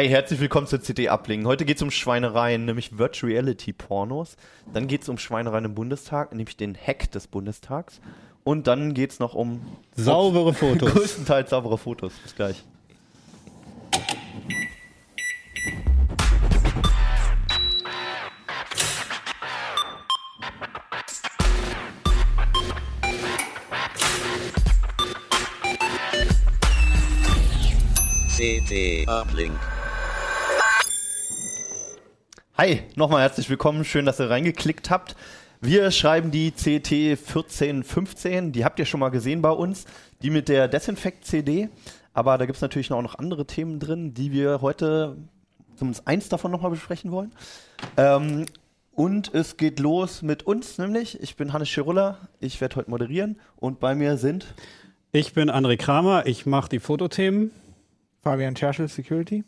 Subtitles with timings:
[0.00, 1.46] Hi, herzlich willkommen zur CD Ablingen.
[1.46, 4.38] Heute geht es um Schweinereien, nämlich Virtual Reality Pornos.
[4.72, 8.00] Dann geht es um Schweinereien im Bundestag, nämlich den Hack des Bundestags.
[8.42, 9.60] Und dann geht es noch um
[9.94, 10.90] saubere Fotos.
[10.94, 12.14] Größtenteils saubere Fotos.
[12.14, 12.64] Bis gleich.
[28.38, 29.79] CT Uplink.
[32.60, 33.86] Hi, nochmal herzlich willkommen.
[33.86, 35.16] Schön, dass ihr reingeklickt habt.
[35.62, 38.52] Wir schreiben die CT 1415.
[38.52, 39.86] Die habt ihr schon mal gesehen bei uns.
[40.20, 41.70] Die mit der Desinfekt-CD.
[42.12, 45.16] Aber da gibt es natürlich auch noch andere Themen drin, die wir heute
[45.76, 47.32] zumindest eins davon nochmal besprechen wollen.
[47.96, 48.44] Ähm,
[48.92, 51.18] und es geht los mit uns, nämlich.
[51.22, 52.18] Ich bin Hannes Schirulla.
[52.40, 53.40] Ich werde heute moderieren.
[53.56, 54.54] Und bei mir sind.
[55.12, 56.26] Ich bin André Kramer.
[56.26, 57.52] Ich mache die Fotothemen.
[58.22, 59.44] Fabian Scherschel, Security.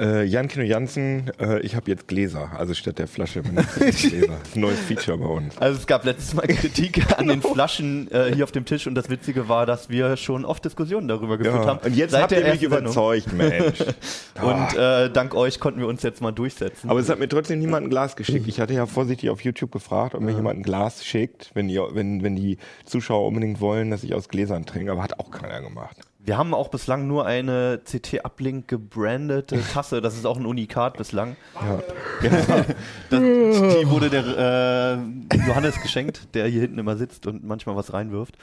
[0.00, 3.42] Äh, Jan Kino Jansen, äh, ich habe jetzt Gläser, also statt der Flasche
[3.78, 4.38] Gläser.
[4.54, 5.58] Neues Feature bei uns.
[5.58, 8.94] Also es gab letztes Mal Kritik an den Flaschen äh, hier auf dem Tisch und
[8.94, 11.80] das Witzige war, dass wir schon oft Diskussionen darüber geführt ja, haben.
[11.84, 13.80] Und jetzt habt ihr mich überzeugt, Mensch.
[14.42, 16.90] und äh, dank euch konnten wir uns jetzt mal durchsetzen.
[16.90, 18.46] Aber es hat mir trotzdem niemand ein Glas geschickt.
[18.46, 21.88] Ich hatte ja vorsichtig auf YouTube gefragt, ob mir jemand ein Glas schickt, wenn, ihr,
[21.92, 25.60] wenn, wenn die Zuschauer unbedingt wollen, dass ich aus Gläsern trinke, aber hat auch keiner
[25.60, 25.96] gemacht.
[26.28, 30.02] Wir haben auch bislang nur eine CT-Uplink gebrandete Tasse.
[30.02, 31.36] Das ist auch ein Unikat bislang.
[31.54, 32.28] Ja.
[32.28, 32.64] ja.
[33.08, 34.98] Das, die wurde der
[35.32, 38.36] äh, Johannes geschenkt, der hier hinten immer sitzt und manchmal was reinwirft.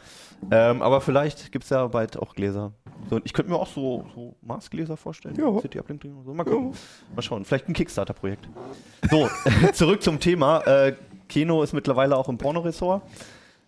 [0.50, 2.72] Ähm, aber vielleicht gibt es ja bald auch Gläser.
[3.11, 5.36] So, ich könnte mir auch so, so Maßgläser vorstellen.
[5.36, 5.52] Ja.
[5.52, 6.02] CT-Uplink.
[6.25, 6.72] So, mal, gucken.
[6.72, 7.16] Ja.
[7.16, 7.45] mal schauen.
[7.45, 8.49] Vielleicht ein Kickstarter-Projekt.
[9.11, 9.30] So,
[9.73, 10.61] zurück zum Thema.
[10.61, 10.95] Äh,
[11.30, 13.03] Keno ist mittlerweile auch im Pornoressort.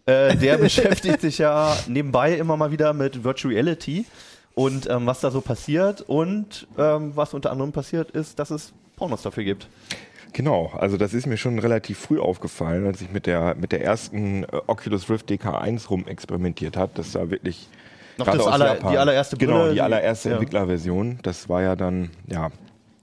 [0.07, 4.05] Äh, der beschäftigt sich ja nebenbei immer mal wieder mit Virtual Reality
[4.55, 6.01] und ähm, was da so passiert.
[6.01, 9.67] Und ähm, was unter anderem passiert ist, dass es Pornos dafür gibt.
[10.33, 13.83] Genau, also das ist mir schon relativ früh aufgefallen, als ich mit der, mit der
[13.83, 16.91] ersten äh, Oculus Rift DK1 rum experimentiert habe.
[16.95, 17.69] Das war wirklich
[18.17, 20.35] noch das aller, die allererste Brille, Genau, die allererste ja.
[20.35, 21.19] Entwicklerversion.
[21.21, 22.49] Das war ja dann, ja,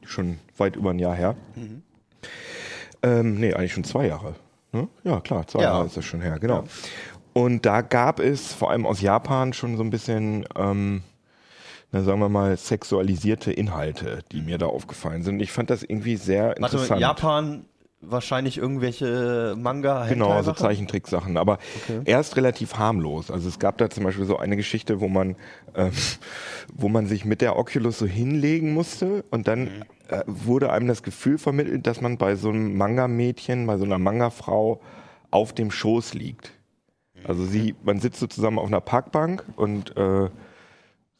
[0.04, 1.36] schon weit über ein Jahr her.
[1.54, 1.82] Mhm.
[3.02, 4.34] Ähm, nee, eigentlich schon zwei Jahre.
[4.74, 4.88] Ne?
[5.04, 5.70] Ja, klar, zwei ja.
[5.70, 6.62] Jahre ist das schon her, genau.
[6.62, 6.64] Ja.
[7.32, 11.02] Und da gab es vor allem aus Japan schon so ein bisschen, ähm,
[11.90, 15.40] na, sagen wir mal, sexualisierte Inhalte, die mir da aufgefallen sind.
[15.40, 17.00] Ich fand das irgendwie sehr Warte, interessant.
[17.00, 17.64] Japan
[18.10, 20.06] wahrscheinlich irgendwelche Manga.
[20.06, 22.00] Genau, so Zeichentricksachen, aber okay.
[22.04, 23.30] erst relativ harmlos.
[23.30, 25.36] Also es gab da zum Beispiel so eine Geschichte, wo man,
[25.74, 25.92] ähm,
[26.72, 29.82] wo man sich mit der Oculus so hinlegen musste und dann mhm.
[30.08, 33.98] Äh, wurde einem das Gefühl vermittelt, dass man bei so einem Manga-Mädchen, bei so einer
[33.98, 34.80] Manga-Frau
[35.30, 36.52] auf dem Schoß liegt.
[37.24, 40.28] Also sie, man sitzt so zusammen auf einer Parkbank und äh,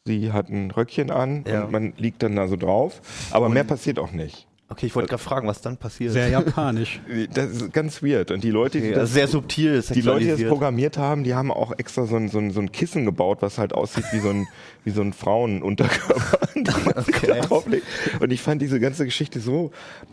[0.05, 1.63] sie hat ein Röckchen an ja.
[1.63, 3.01] und man liegt dann da so drauf.
[3.31, 4.47] Aber und mehr passiert auch nicht.
[4.75, 6.11] Okay, ich wollte gerade fragen, was dann passiert.
[6.11, 6.99] Sehr japanisch.
[7.33, 8.29] Das ist ganz weird.
[8.31, 11.33] Und die Leute, die okay, das, sehr subtil, die Leute, die das programmiert haben, die
[11.33, 14.19] haben auch extra so ein, so ein, so ein Kissen gebaut, was halt aussieht wie
[14.19, 14.47] so ein,
[14.83, 16.39] wie so ein Frauenunterkörper.
[17.07, 17.81] okay.
[18.19, 19.71] Und ich fand diese ganze Geschichte so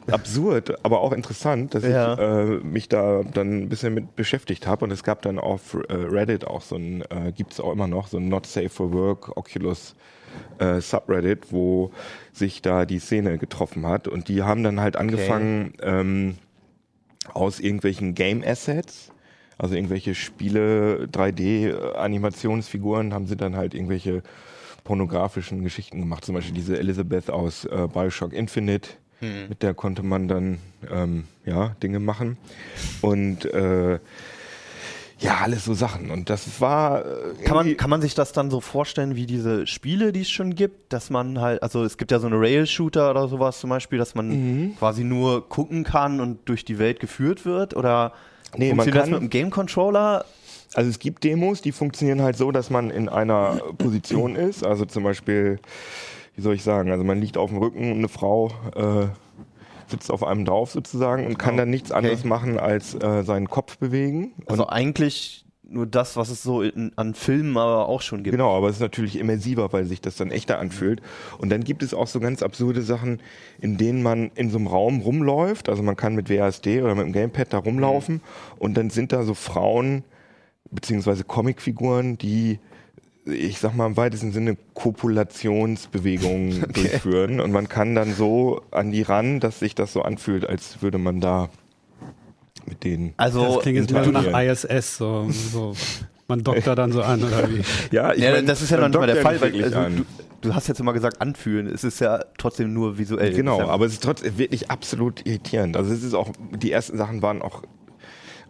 [0.09, 2.12] absurd, aber auch interessant, dass ja.
[2.12, 4.84] ich äh, mich da dann ein bisschen mit beschäftigt habe.
[4.84, 7.89] Und es gab dann auf äh, Reddit auch so ein, äh, gibt es auch immer
[7.89, 9.97] noch, so ein Not Safe for Work Oculus
[10.59, 11.91] äh, Subreddit, wo
[12.32, 14.09] sich da die Szene getroffen hat.
[14.09, 16.00] Und die haben dann halt angefangen, okay.
[16.00, 16.34] ähm,
[17.34, 19.12] aus irgendwelchen Game Assets,
[19.59, 24.22] also irgendwelche Spiele, 3D-Animationsfiguren, haben sie dann halt irgendwelche
[24.84, 26.25] pornografischen Geschichten gemacht.
[26.25, 28.91] Zum Beispiel diese Elizabeth aus äh, Bioshock Infinite.
[29.20, 29.49] Hm.
[29.49, 30.59] Mit der konnte man dann
[30.91, 32.37] ähm, ja Dinge machen.
[33.00, 34.00] Und äh,
[35.22, 36.10] ja, alles so Sachen.
[36.10, 37.06] Und das war.
[37.06, 40.31] Äh, kann, man, kann man sich das dann so vorstellen wie diese Spiele, die es
[40.31, 40.93] schon gibt?
[40.93, 44.15] Dass man halt, also es gibt ja so eine Rail-Shooter oder sowas zum Beispiel, dass
[44.15, 44.77] man mhm.
[44.78, 47.77] quasi nur gucken kann und durch die Welt geführt wird?
[47.77, 48.12] Oder
[48.56, 50.25] nee, funktioniert man kann, das mit einem Game-Controller?
[50.75, 54.65] Also es gibt Demos, die funktionieren halt so, dass man in einer Position ist.
[54.65, 55.61] Also zum Beispiel,
[56.34, 58.50] wie soll ich sagen, also man liegt auf dem Rücken und eine Frau.
[58.75, 59.06] Äh,
[59.87, 62.29] sitzt auf einem drauf sozusagen und kann dann nichts anderes okay.
[62.29, 64.32] machen als äh, seinen Kopf bewegen.
[64.46, 65.43] Also eigentlich
[65.73, 68.32] nur das, was es so in, an Filmen aber auch schon gibt.
[68.32, 71.00] Genau, aber es ist natürlich immersiver, weil sich das dann echter anfühlt.
[71.38, 73.20] Und dann gibt es auch so ganz absurde Sachen,
[73.61, 75.69] in denen man in so einem Raum rumläuft.
[75.69, 78.20] Also man kann mit WASD oder mit dem Gamepad da rumlaufen mhm.
[78.58, 80.05] und dann sind da so Frauen
[80.70, 82.58] beziehungsweise Comicfiguren, die
[83.25, 86.73] ich sag mal im weitesten Sinne Kopulationsbewegungen okay.
[86.73, 90.83] durchführen und man kann dann so an die ran, dass sich das so anfühlt, als
[90.83, 91.49] würde man da
[92.67, 93.15] mit denen.
[93.17, 95.75] Also das klingt jetzt mehr so nach ISS so, so
[96.29, 97.63] Man dockt da dann so an, oder wie?
[97.95, 99.79] Ja, ich Ja, mein, das ist ja noch nicht mal der Fall, weil wirklich also,
[99.79, 99.97] an.
[99.97, 100.05] du,
[100.41, 103.33] du hast jetzt immer gesagt anfühlen, es ist ja trotzdem nur visuell.
[103.33, 105.77] Genau, aber es ist trotzdem wirklich absolut irritierend.
[105.77, 107.63] Also es ist auch, die ersten Sachen waren auch,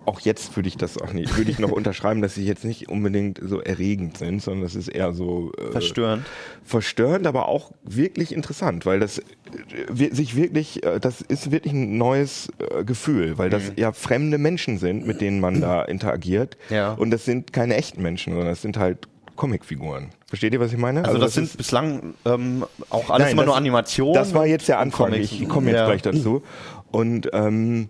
[0.04, 2.88] auch jetzt würde ich das auch nicht, würde ich noch unterschreiben, dass sie jetzt nicht
[2.88, 6.24] unbedingt so erregend sind, sondern das ist eher so äh, verstörend.
[6.64, 9.24] verstörend, aber auch wirklich interessant, weil das äh,
[10.12, 14.78] sich wirklich, äh, das ist wirklich ein neues äh, Gefühl, weil das ja fremde Menschen
[14.78, 16.56] sind, mit denen man da interagiert.
[16.70, 16.92] Ja.
[16.94, 19.06] Und das sind keine echten Menschen, sondern das sind halt
[19.36, 20.10] Comicfiguren.
[20.28, 21.04] Versteht ihr, was ich meine?
[21.04, 24.14] Also, das, ist- sind bislang ähm, auch alles Nein, immer das- nur Animationen.
[24.14, 25.10] Das war jetzt der Anfang.
[25.10, 25.32] Comics.
[25.32, 25.86] Ich komme jetzt Ja.
[25.86, 26.42] gleich dazu.
[26.90, 27.88] Und ähm,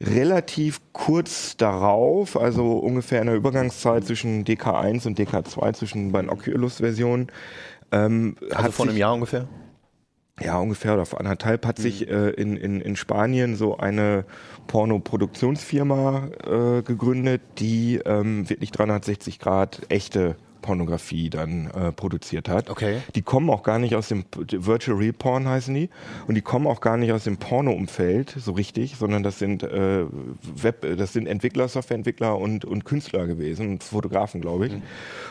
[0.00, 7.28] relativ kurz darauf, also ungefähr in der Übergangszeit zwischen DK1 und DK2, zwischen beiden Oculus-Versionen,
[7.92, 9.46] ähm, Also hat vor einem sich, Jahr ungefähr.
[10.40, 12.12] ja ungefähr oder vor anderthalb hat sich Mhm.
[12.14, 14.24] äh, in, in, in Spanien so eine
[14.68, 22.70] Pornoproduktionsfirma äh, gegründet, die ähm, wirklich 360 Grad echte Pornografie dann äh, produziert hat.
[22.70, 22.98] Okay.
[23.14, 25.90] Die kommen auch gar nicht aus dem Virtual Real Porn heißen die
[26.26, 30.04] und die kommen auch gar nicht aus dem Porno-Umfeld so richtig, sondern das sind äh,
[30.54, 34.72] Web, das sind Entwickler, Softwareentwickler und und Künstler gewesen und Fotografen, glaube ich.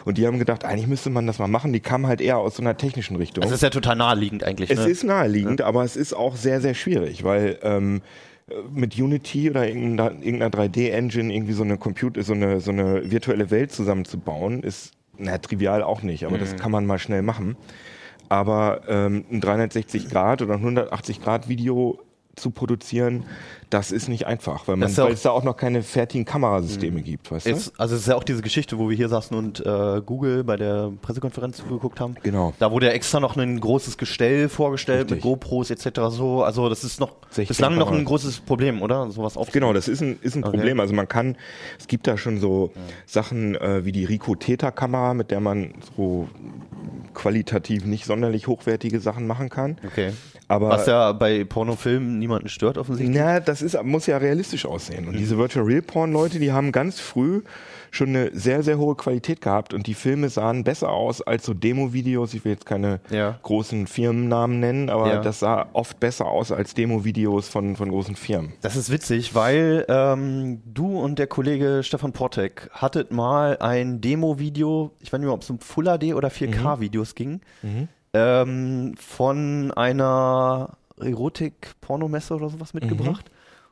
[0.05, 1.73] Und die haben gedacht, eigentlich müsste man das mal machen.
[1.73, 3.41] Die kamen halt eher aus so einer technischen Richtung.
[3.41, 4.69] Das ist ja total naheliegend eigentlich.
[4.69, 4.89] Es ne?
[4.89, 8.01] ist naheliegend, aber es ist auch sehr, sehr schwierig, weil ähm,
[8.71, 13.51] mit Unity oder irgendeiner, irgendeiner 3D-Engine irgendwie so eine Computer, so eine, so eine virtuelle
[13.51, 16.39] Welt zusammenzubauen, ist na, trivial auch nicht, aber Mhm.
[16.42, 17.56] das kann man mal schnell machen.
[18.30, 22.00] Aber ähm, ein 360 Grad oder ein 180 Grad Video
[22.35, 23.25] zu produzieren,
[23.69, 27.01] das ist nicht einfach, weil, man, ja weil es da auch noch keine fertigen Kamerasysteme
[27.01, 27.51] gibt, weißt du?
[27.51, 30.43] Ist, also es ist ja auch diese Geschichte, wo wir hier saßen und äh, Google
[30.43, 32.15] bei der Pressekonferenz zugeguckt haben.
[32.23, 32.53] Genau.
[32.59, 35.23] Da wurde ja extra noch ein großes Gestell vorgestellt mit Richtig.
[35.23, 35.99] GoPros etc.
[36.09, 36.43] so.
[36.43, 39.11] Also das ist noch 16 bislang noch ein großes Problem, oder?
[39.11, 39.37] Sowas.
[39.51, 40.57] Genau, das ist ein, ist ein Okay.
[40.57, 40.79] Problem.
[40.79, 41.35] Also man kann,
[41.77, 42.71] es gibt da schon so
[43.05, 46.27] Sachen äh, wie die Ricoh Theta Kamera, mit der man so
[47.13, 49.77] qualitativ nicht sonderlich hochwertige Sachen machen kann.
[49.85, 50.13] Okay.
[50.50, 53.16] Aber Was ja bei Pornofilmen niemanden stört offensichtlich.
[53.18, 55.07] na, das ist, muss ja realistisch aussehen.
[55.07, 57.44] Und diese Virtual Real Porn Leute, die haben ganz früh
[57.92, 61.54] schon eine sehr, sehr hohe Qualität gehabt und die Filme sahen besser aus als so
[61.54, 62.34] Demo-Videos.
[62.34, 63.38] Ich will jetzt keine Ja.
[63.44, 65.22] großen Firmennamen nennen, aber Ja.
[65.22, 68.54] das sah oft besser aus als Demo-Videos von, von großen Firmen.
[68.62, 74.92] Das ist witzig, weil ähm, du und der Kollege Stefan Portek hattet mal ein Demo-Video,
[75.00, 77.42] ich weiß nicht mehr, ob es um Full HD oder 4K-Videos ging,
[78.13, 83.29] ähm, von einer Erotik-Pornomesse oder sowas mitgebracht.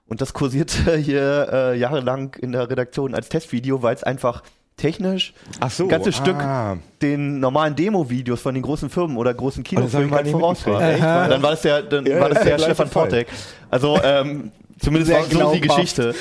[0.07, 4.43] Und das kursierte hier äh, jahrelang in der Redaktion als Testvideo, weil es einfach
[4.77, 5.33] technisch
[5.69, 6.77] so, ein ganzes Stück ah.
[7.01, 10.79] den normalen Demo-Videos von den großen Firmen oder großen ich Kinofilmen halt voraus war.
[10.79, 12.89] Dann war das der, dann Ja, war das ja, der gleiche Stefan.
[12.89, 13.27] Portek.
[13.71, 15.61] Also ähm, zumindest war so die.
[15.61, 16.13] Geschichte,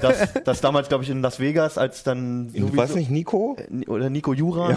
[0.00, 3.56] dass, dass damals, glaube ich, in Las Vegas, als dann In, weiß nicht, Nico?
[3.86, 4.76] oder Nico Jura.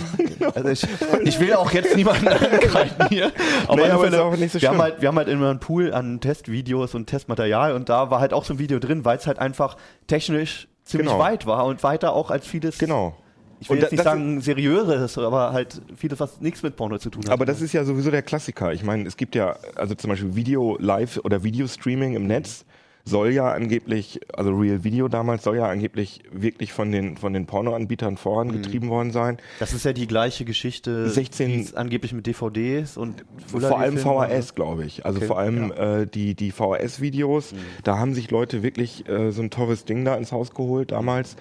[0.56, 0.86] Also ich,
[1.24, 3.32] ich will auch jetzt niemanden angreifen hier.
[3.68, 5.50] Aber, Nee, auf aber Fälle, auch nicht so wir, haben halt, wir haben halt immer
[5.50, 9.06] einen Pool an Testvideos und Testmaterial und da war halt auch so ein Video drin,
[9.06, 9.78] weil es halt einfach
[10.08, 11.20] technisch ziemlich Genau.
[11.20, 12.78] weit war und weiter auch als vieles.
[12.78, 13.16] Genau.
[13.60, 17.10] Ich will Und jetzt nicht sagen seriöses, aber halt vieles, was nichts mit Porno zu
[17.10, 17.32] tun hat.
[17.32, 18.74] Aber das ist ja sowieso der Klassiker.
[18.74, 22.66] Ich meine, es gibt ja, also zum Beispiel Video Live oder Videostreaming im Netz
[23.06, 27.46] soll ja angeblich, also Real Video damals soll ja angeblich wirklich von den, von den
[27.46, 29.38] Pornoanbietern vorangetrieben worden sein.
[29.60, 33.80] Das ist ja die gleiche Geschichte, 16 wie es angeblich mit DVDs und Full vor
[33.80, 35.06] allem VHS, glaube ich.
[35.06, 35.28] Also Okay.
[35.28, 39.86] vor allem äh, die, die VHS-Videos, da haben sich Leute wirklich äh, so ein teures
[39.86, 41.36] Ding da ins Haus geholt damals,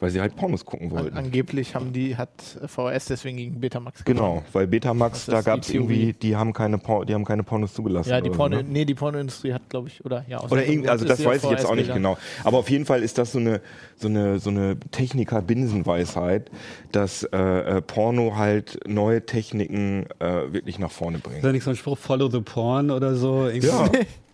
[0.00, 1.16] weil sie halt Pornos gucken An, wollten.
[1.16, 2.30] angeblich haben die, hat
[2.66, 6.78] VHS deswegen gegen Betamax Genau, weil Betamax, da ist gab es irgendwie, die haben keine,
[6.78, 8.10] Por die haben keine Pornos zugelassen.
[8.10, 8.68] Ja, die Porno, so, ne?
[8.68, 10.38] nee, die Pornoindustrie hat, glaube ich, oder ja.
[10.38, 12.16] aus Oder irgendwie, also ist das weiß ich jetzt auch nicht genau.
[12.44, 13.60] Aber auf jeden Fall ist das so eine
[13.96, 16.50] so eine so eine Techniker-Binsenweisheit,
[16.92, 21.44] dass äh, äh, Porno halt neue Techniken äh, wirklich nach vorne Ist bringt.
[21.44, 23.46] da nicht so ein Spruch, follow the porn oder so?
[23.48, 23.90] Irgendwie- Ja.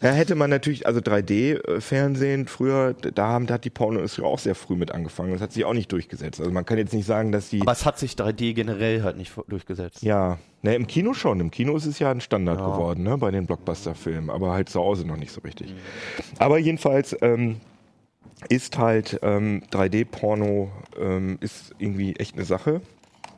[0.00, 4.54] Da hätte man natürlich, also 3D-Fernsehen früher, da haben, da hat die Pornoindustrie auch sehr
[4.54, 5.32] früh mit angefangen.
[5.32, 6.40] Das hat sich auch nicht durchgesetzt.
[6.40, 7.60] Also man kann jetzt nicht sagen, dass die.
[7.60, 10.02] Aber es hat sich 3D generell halt nicht durchgesetzt.
[10.02, 11.40] ja, ne, im Kino schon.
[11.40, 12.66] Im Kino ist es ja ein Standard Ja.
[12.70, 15.74] geworden, ne, bei den Blockbuster-Filmen, aber halt zu Hause noch nicht so richtig.
[16.38, 17.60] Aber jedenfalls ähm,
[18.48, 22.80] ist halt ähm, 3D-Porno ähm, ist irgendwie echt eine Sache.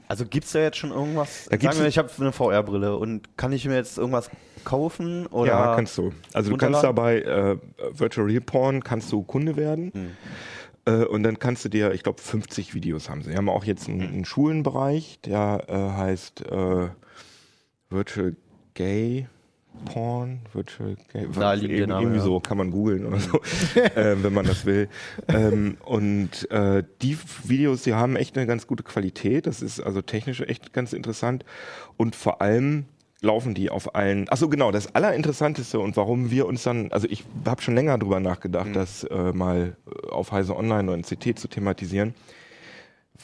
[0.08, 1.46] Also gibt es da jetzt schon irgendwas?
[1.48, 4.30] Da gibt's Sagen wir, ich habe eine VR-Brille und kann ich mir jetzt irgendwas
[4.64, 5.26] kaufen?
[5.26, 6.12] Oder ja, kannst du.
[6.32, 7.56] Also du kannst dabei äh,
[7.92, 9.92] Virtual Real Porn kannst du Kunde werden.
[9.94, 10.10] Hm.
[10.84, 13.30] Äh, und dann kannst du dir, ich glaube, 50 Videos haben sie.
[13.30, 14.12] Sie haben auch jetzt einen, Hm.
[14.12, 16.88] einen Schulenbereich, der äh, heißt äh,
[17.90, 18.36] Virtual
[18.74, 19.26] Gay
[19.84, 22.24] Porn, Virtual Game, Naheliegender irgendwie, Name, irgendwie ja.
[22.24, 23.40] so kann man googeln oder so,
[23.80, 24.88] äh, wenn man das will.
[25.28, 29.46] ähm, und äh, die Videos, die haben echt eine ganz gute Qualität.
[29.46, 31.44] Das ist also technisch echt ganz interessant.
[31.96, 32.84] Und vor allem
[33.22, 34.26] laufen die auf allen.
[34.30, 37.96] Ach so genau, das Allerinteressanteste und warum wir uns dann, also ich habe schon länger
[37.96, 38.72] drüber nachgedacht, Mhm.
[38.74, 42.14] das äh, mal äh, auf Heise Online oder in CT zu thematisieren,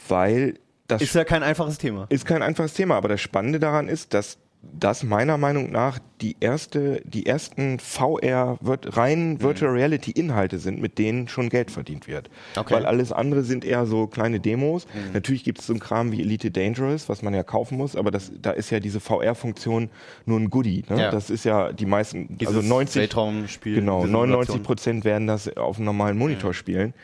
[0.08, 0.54] weil
[0.86, 2.06] das Ist ja kein einfaches Thema.
[2.08, 6.36] ist kein einfaches Thema, aber das Spannende daran ist, dass das meiner Meinung nach die
[6.40, 12.28] erste, die ersten VR rein Virtual Reality Inhalte sind, mit denen schon Geld verdient wird.
[12.56, 12.74] Okay.
[12.74, 14.86] Weil alles andere sind eher so kleine Demos.
[15.12, 18.10] Natürlich gibt es so einen Kram wie Elite Dangerous, was man ja kaufen muss, aber
[18.10, 19.90] das, da ist ja diese VR-Funktion
[20.26, 20.84] nur ein Goodie.
[20.88, 21.02] Ne?
[21.02, 21.10] Ja.
[21.10, 23.76] Das ist ja die meisten, Dieses also 90, Weltraumspiel.
[23.76, 24.62] Genau, diese 99 Simulation.
[24.64, 26.94] Prozent werden das auf einem normalen Monitor spielen.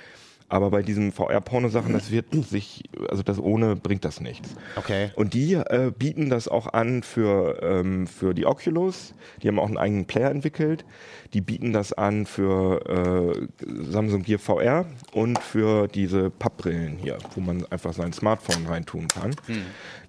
[0.49, 4.51] Aber bei diesen VR-Porno-Sachen, das wird sich, also das ohne bringt das nichts.
[4.77, 5.11] Okay.
[5.17, 9.15] Und die äh, bieten das auch an für, ähm, für die Oculus.
[9.43, 10.85] Die haben auch einen eigenen Player entwickelt.
[11.33, 17.41] Die bieten das an für äh, Samsung Gear VR und für diese Pappbrillen hier, wo
[17.41, 19.35] man einfach sein Smartphone reintun kann.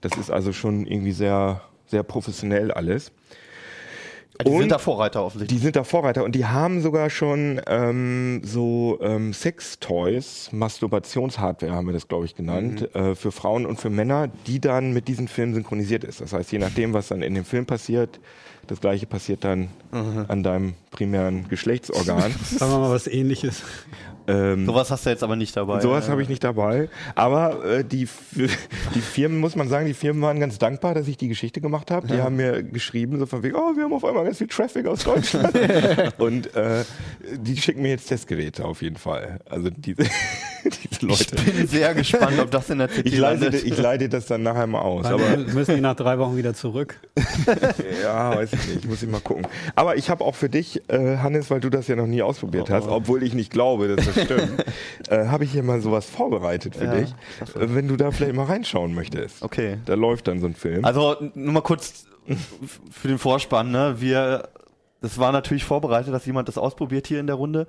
[0.01, 3.11] Das ist also schon irgendwie sehr, sehr professionell alles.
[4.43, 5.57] Die Und- sind da Vorreiter offensichtlich.
[5.59, 11.85] Die sind da Vorreiter und die haben sogar schon ähm, so ähm, Sex-Toys, Masturbationshardware haben
[11.87, 15.27] wir das, glaube ich, genannt, äh, für Frauen und für Männer, die dann mit diesen
[15.27, 16.19] Filmen synchronisiert ist.
[16.21, 18.19] Das heißt, je nachdem, was dann in dem Film passiert,
[18.67, 22.33] das gleiche passiert dann an deinem primären Geschlechtsorgan.
[22.43, 23.61] Sagen wir mal was ähnliches.
[24.27, 25.79] Ähm, Sowas hast du jetzt aber nicht dabei.
[25.81, 26.89] Sowas Äh, habe ich nicht dabei.
[27.13, 28.07] Aber äh, die,
[28.95, 31.91] die Firmen, muss man sagen, die Firmen waren ganz dankbar, dass ich die Geschichte gemacht
[31.91, 32.07] habe.
[32.07, 34.85] Die haben mir geschrieben, so von wegen, oh, wir haben auf einmal ganz viel Traffic
[34.87, 35.53] aus Deutschland.
[36.17, 36.83] Und äh,
[37.37, 39.39] die schicken mir jetzt Testgeräte auf jeden Fall.
[39.49, 40.03] Also diese,
[40.63, 41.35] diese Leute.
[41.35, 43.63] Ich bin sehr gespannt, ob das in der CT Ich leite, landet.
[43.63, 45.03] ich leite das dann nachher mal aus.
[45.03, 46.99] Dann Aber müssen die nach drei Wochen wieder zurück.
[48.03, 49.47] ja, weiß ich nicht, muss ich mal gucken.
[49.75, 52.69] Aber ich habe auch für dich, äh, Hannes, weil du das ja noch nie ausprobiert
[52.69, 54.65] hast, obwohl ich nicht glaube, dass das stimmt,
[55.09, 57.09] äh, habe ich hier mal sowas vorbereitet für Ja, dich,
[57.55, 59.41] äh, wenn du da vielleicht mal reinschauen möchtest.
[59.43, 59.77] Okay.
[59.85, 60.83] Da läuft dann so ein Film.
[60.85, 62.05] Also nur mal kurz
[62.91, 63.95] für den Vorspann, ne?
[63.99, 64.49] Wir,
[65.01, 67.67] das war natürlich vorbereitet, dass jemand das ausprobiert hier in der Runde.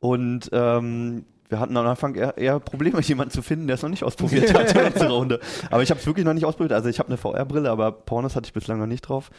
[0.00, 1.24] Und ähm,
[1.54, 4.52] wir hatten am Anfang eher, eher Probleme, jemanden zu finden, der es noch nicht ausprobiert
[4.52, 5.38] hat in unserer Runde.
[5.70, 6.72] Aber ich habe es wirklich noch nicht ausprobiert.
[6.72, 9.30] Also ich habe eine VR-Brille, aber Pornos hatte ich bislang noch nicht drauf.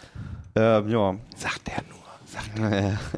[0.55, 1.15] Ähm, ja.
[1.35, 1.99] sagt der nur.
[2.25, 2.97] Sagt Naja.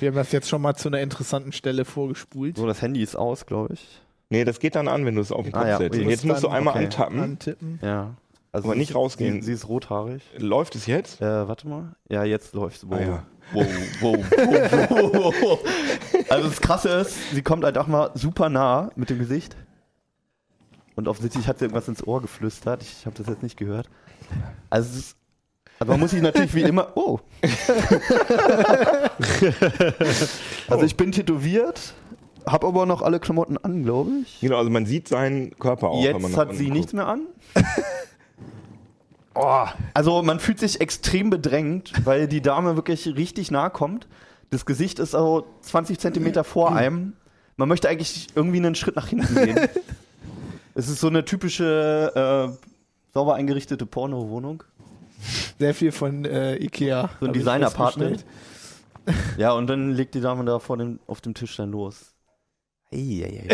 [0.00, 2.56] Wir haben das jetzt schon mal zu einer interessanten Stelle vorgespult.
[2.56, 3.86] So, das Handy ist aus, glaube ich.
[4.30, 6.00] Nee, das geht dann an, wenn du es auf den Ah, Kopf ja, setzt.
[6.00, 6.84] jetzt musst du einmal okay.
[6.86, 7.20] antappen.
[7.20, 7.78] Antippen.
[7.82, 8.14] Ja.
[8.50, 9.42] Also Aber nicht rausgehen.
[9.42, 10.22] Sie, sie ist rothaarig.
[10.38, 11.20] Läuft es jetzt?
[11.20, 11.94] Äh, warte mal.
[12.08, 12.86] Ja, jetzt läuft's.
[12.88, 12.98] Wow.
[12.98, 13.22] Ah, ja.
[13.52, 13.66] Wow,
[14.00, 15.58] wow, wow, wow, wow.
[16.28, 19.56] Also das Krasse ist, sie kommt halt auch mal super nah mit dem Gesicht.
[20.96, 22.82] Und offensichtlich hat sie irgendwas ins Ohr geflüstert.
[22.82, 23.88] Ich habe das jetzt nicht gehört.
[24.70, 25.16] Also, ist,
[25.78, 26.92] also man muss sich natürlich wie immer.
[26.96, 27.20] Oh.
[30.68, 31.92] also ich bin tätowiert,
[32.46, 34.40] habe aber noch alle Klamotten an, glaube ich.
[34.40, 36.02] Genau, also man sieht seinen Körper auch.
[36.02, 36.76] Jetzt hat sie guckt.
[36.76, 37.26] nichts mehr an.
[39.34, 44.08] oh, also man fühlt sich extrem bedrängt, weil die Dame wirklich richtig nah kommt.
[44.50, 47.14] Das Gesicht ist so 20 Zentimeter vor einem.
[47.56, 49.58] Man möchte eigentlich irgendwie einen Schritt nach hinten gehen.
[50.74, 52.66] es ist so eine typische äh,
[53.12, 54.62] sauber eingerichtete Porno-Wohnung.
[55.58, 57.10] Sehr viel von äh, Ikea.
[57.20, 58.24] So ein Design-Apartment.
[59.38, 62.12] Ja, und dann legt die Dame da vor dem, auf dem Tisch dann los.
[62.92, 63.48] Eieiei.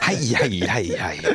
[0.00, 1.34] Hei, hei, hei, hei, hei.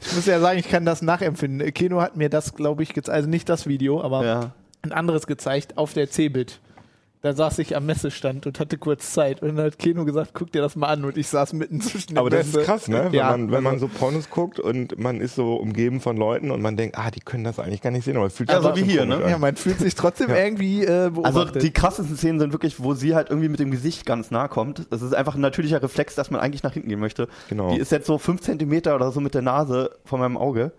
[0.00, 1.72] Ich muss ja sagen, ich kann das nachempfinden.
[1.72, 4.52] Keno hat mir das, glaube ich, gezeigt, also nicht das Video, aber Ja.
[4.82, 6.60] ein anderes gezeigt auf der Cebit.
[7.22, 9.42] Da saß ich am Messestand und hatte kurz Zeit.
[9.42, 11.04] Und dann hat Keno gesagt, guck dir das mal an.
[11.04, 12.64] Und ich saß mitten zwischen den Aber das ist Messe.
[12.66, 13.04] krass, ne?
[13.04, 16.16] Wenn, Ja, man, wenn man also- so Pornos guckt und man ist so umgeben von
[16.16, 18.48] Leuten und man denkt, ah, die können das eigentlich gar nicht sehen, aber es fühlt
[18.48, 19.16] sich Ja, so trotzdem wie hier, ne?
[19.16, 19.28] an.
[19.28, 21.62] Ja, man fühlt sich trotzdem irgendwie äh, Also beobachtet.
[21.62, 24.86] die krassesten Szenen sind wirklich, wo sie halt irgendwie mit dem Gesicht ganz nah kommt.
[24.90, 27.28] Das ist einfach ein natürlicher Reflex, dass man eigentlich nach hinten gehen möchte.
[27.50, 27.70] Genau.
[27.74, 30.72] Die ist jetzt so fünf Zentimeter oder so mit der Nase von meinem Auge.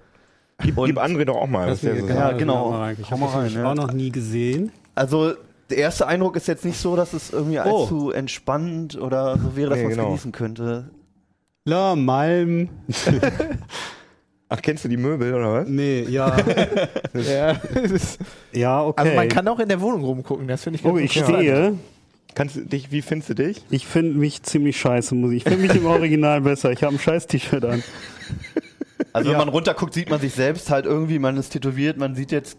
[0.63, 1.67] Gib, gib André doch auch mal.
[1.67, 2.69] Das Das ist ja so Ja, genau.
[2.99, 3.69] Ich habe das ja.
[3.69, 4.71] auch noch nie gesehen.
[4.95, 5.33] Also
[5.71, 7.81] der erste Eindruck ist jetzt nicht so, dass es irgendwie Oh.
[7.83, 10.07] allzu entspannt oder so wäre, dass Nee, man es genau.
[10.09, 10.89] genießen könnte.
[11.65, 12.69] La Malm.
[14.49, 15.67] Ach, kennst du die Möbel oder was?
[15.69, 16.35] Nee, ja.
[17.13, 17.55] ja,
[18.51, 19.01] ja, okay.
[19.01, 21.75] Also man kann auch in der Wohnung rumgucken, das finde ich ganz oh, ich stehe.
[22.35, 23.63] Kannst du dich, wie findest du dich?
[23.69, 25.37] Ich finde mich ziemlich scheiße, muss ich.
[25.37, 26.71] Ich finde mich im Original besser.
[26.71, 27.83] Ich habe ein scheiß T-Shirt an.
[29.13, 29.37] Also Ja.
[29.37, 32.57] wenn man runterguckt, sieht man sich selbst halt irgendwie, man ist tätowiert, man sieht jetzt.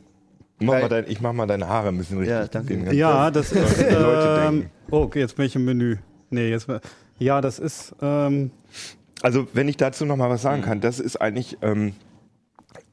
[0.61, 2.37] Mach mal dein, ich mach mal deine Haare ein bisschen richtig.
[2.37, 2.95] Ja, danke.
[2.95, 3.79] Ja, das ist.
[3.79, 4.71] die Leute Ähm, denken.
[4.91, 5.97] oh, okay, jetzt bin ich im Menü.
[6.31, 6.67] Nee, jetzt.
[7.19, 7.95] Ja, das ist.
[8.01, 8.51] Ähm,
[9.23, 10.43] Also, wenn ich dazu noch mal was Mhm.
[10.43, 11.95] sagen kann, das ist eigentlich ähm,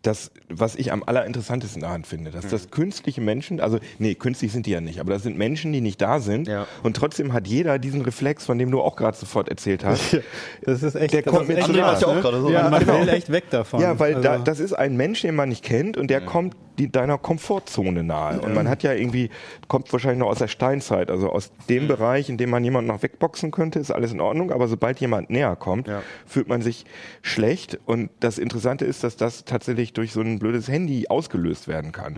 [0.03, 2.49] das, was ich am allerinteressantesten daran finde, dass Mhm.
[2.51, 5.81] das künstliche Menschen, also nee, künstlich sind die ja nicht, aber das sind Menschen, die
[5.81, 6.67] nicht da sind Ja.
[6.83, 10.17] und trotzdem hat jeder diesen Reflex, von dem du auch gerade sofort erzählt hast.
[10.63, 12.21] Das ist echt, Der das kommt ist echt mit- krass, ja auch ne?
[12.21, 12.49] gerade so.
[12.49, 13.01] Ja, man genau.
[13.01, 13.81] will echt weg davon.
[13.81, 16.55] Ja, weil da, Also- das ist ein Mensch, den man nicht kennt und der kommt
[16.79, 18.39] die, deiner Komfortzone nahe.
[18.41, 19.29] Und man hat ja irgendwie,
[19.67, 23.03] kommt wahrscheinlich noch aus der Steinzeit, also aus dem Bereich, in dem man jemanden noch
[23.03, 24.51] wegboxen könnte, ist alles in Ordnung.
[24.51, 26.01] Aber sobald jemand näher kommt, Ja.
[26.25, 26.85] fühlt man sich
[27.21, 27.79] schlecht.
[27.85, 32.15] Und das Interessante ist, dass das tatsächlich durch so ein blödes Handy ausgelöst werden kann.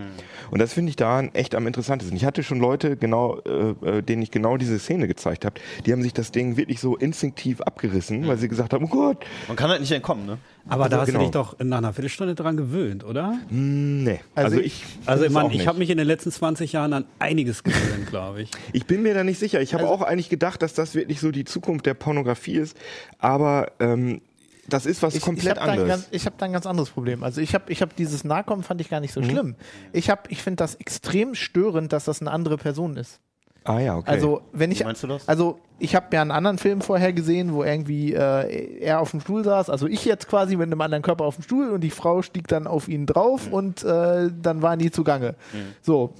[0.51, 2.15] Und das finde ich daran echt am interessantesten.
[2.15, 5.91] Ich hatte schon Leute, genau, äh, äh, denen ich genau diese Szene gezeigt habe, die
[5.91, 9.58] haben sich das Ding wirklich so instinktiv abgerissen, weil sie gesagt haben, oh Gott, Man
[9.58, 10.38] kann halt nicht entkommen, ne?
[10.70, 11.20] aber da hast genau.
[11.20, 13.39] du dich doch nach einer Viertelstunde dran gewöhnt, oder?
[13.50, 14.20] nee.
[14.36, 15.67] Also Also, ich- Also ich ich nicht.
[15.67, 18.51] habe mich in den letzten 20 Jahren an einiges gewöhnt, glaube ich.
[18.74, 19.62] Ich bin mir da nicht sicher.
[19.62, 22.77] Ich habe Also auch eigentlich gedacht, dass das wirklich so die Zukunft der Pornografie ist.
[23.20, 24.22] Aber ähm,
[24.67, 25.89] das ist was Ich, komplett ich habe da, ein anderes.
[26.03, 27.24] ganz- ich hab da ein ganz anderes Problem.
[27.24, 29.01] Also ich habe ich hab dieses Nahkommen fand ich gar Mhm.
[29.03, 29.55] nicht so schlimm.
[29.93, 33.20] Ich, hab- ich finde das extrem störend, dass das eine andere Person ist.
[33.65, 34.10] Ah ja, okay.
[34.10, 35.27] Also wenn ich, Wie meinst du das?
[35.27, 39.20] also ich habe ja einen anderen Film vorher gesehen, wo irgendwie äh, er auf dem
[39.22, 41.89] Stuhl saß, also ich jetzt quasi mit einem anderen Körper auf dem Stuhl und die
[41.89, 43.53] Frau stieg dann auf ihn drauf Mhm.
[43.53, 45.36] und äh, dann waren die zugange.
[45.82, 46.13] So.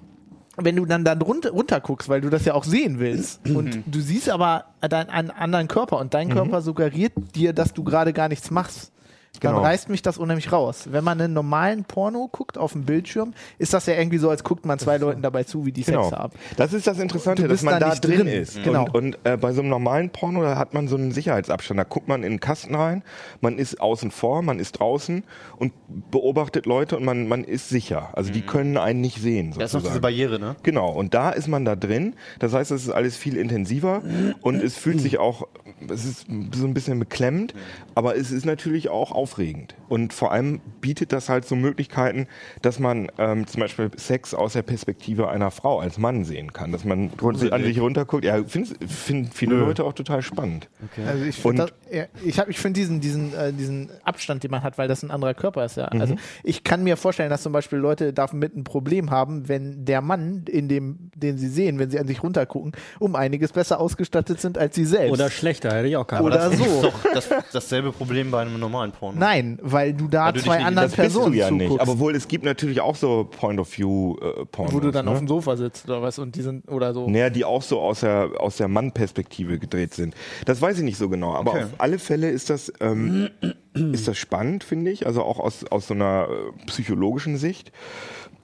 [0.58, 3.56] Wenn du dann, dann runter, runter guckst, weil du das ja auch sehen willst Mhm.
[3.56, 7.84] und du siehst aber deinen einen anderen Körper und dein Körper suggeriert dir, dass du
[7.84, 8.92] gerade gar nichts machst.
[9.40, 9.64] Dann Genau.
[9.64, 10.90] reißt mich das unheimlich raus.
[10.92, 14.44] Wenn man einen normalen Porno guckt auf dem Bildschirm, ist das ja irgendwie so, als
[14.44, 16.04] guckt man zwei Leuten dabei zu, wie die Genau.
[16.10, 16.34] Sex haben.
[16.58, 18.28] Das ist das Interessante, dass man da drin drin.
[18.28, 18.62] ist.
[18.64, 18.84] Genau.
[18.84, 21.80] Und, und äh, bei so einem normalen Porno, da hat man so einen Sicherheitsabstand.
[21.80, 23.04] Da guckt man in den Kasten rein,
[23.40, 25.24] man ist außen vor, man ist draußen
[25.58, 25.72] und
[26.12, 28.10] beobachtet Leute und man, man ist sicher.
[28.14, 29.54] Also die können einen nicht sehen.
[29.58, 30.02] Da ist noch diese sozusagen.
[30.02, 30.56] Barriere, ne?
[30.64, 32.16] Genau, und da ist man da drin.
[32.40, 34.02] Das heißt, es ist alles viel intensiver
[34.42, 35.48] und es fühlt sich auch,
[35.90, 37.54] es ist so ein bisschen beklemmend,
[37.96, 39.76] aber es ist natürlich auch aufregend.
[39.90, 42.28] Und vor allem bietet das halt so Möglichkeiten,
[42.62, 46.72] dass man ähm, zum Beispiel Sex aus der Perspektive einer Frau als Mann sehen kann.
[46.72, 47.12] Dass man
[47.52, 48.24] an sich runterguckt.
[48.26, 50.70] Ja, finden find viele Leute auch total spannend.
[51.06, 54.52] Also ich Und- finde ja, ich, hab- ich find diesen, diesen, äh, diesen Abstand, den
[54.52, 55.78] man hat, weil das ein anderer Körper ist.
[55.78, 55.90] Ja.
[55.94, 56.02] Mhm.
[56.02, 60.02] Also ich kann mir vorstellen, dass zum Beispiel Leute damit ein Problem haben, wenn der
[60.02, 64.40] Mann, in dem, den sie sehen, wenn sie an sich runtergucken, um einiges besser ausgestattet
[64.40, 65.12] sind als sie selbst.
[65.12, 66.64] Oder schlechter, hätte ich auch keine Oder das so.
[66.64, 69.18] ist doch das, dasselbe Problem bei einem normalen Porno.
[69.20, 71.70] Nein, weil du da Weil du zwei nicht- anderen Das bist Personen du ja zuguckst,
[71.72, 71.82] nicht.
[71.82, 74.74] Aber wohl, es gibt natürlich auch so Point-of-View-Pornos.
[74.74, 75.12] wo du dann ne?
[75.12, 77.10] auf dem Sofa sitzt oder was und die sind oder so.
[77.10, 80.16] Naja, die auch so aus der, aus der Mann-Perspektive gedreht sind.
[80.46, 81.64] Das weiß ich nicht so genau, aber Okay.
[81.66, 83.30] auf alle Fälle ist das, ähm,
[83.74, 87.72] ist das spannend, finde ich, also auch aus, aus so einer äh, psychologischen Sicht.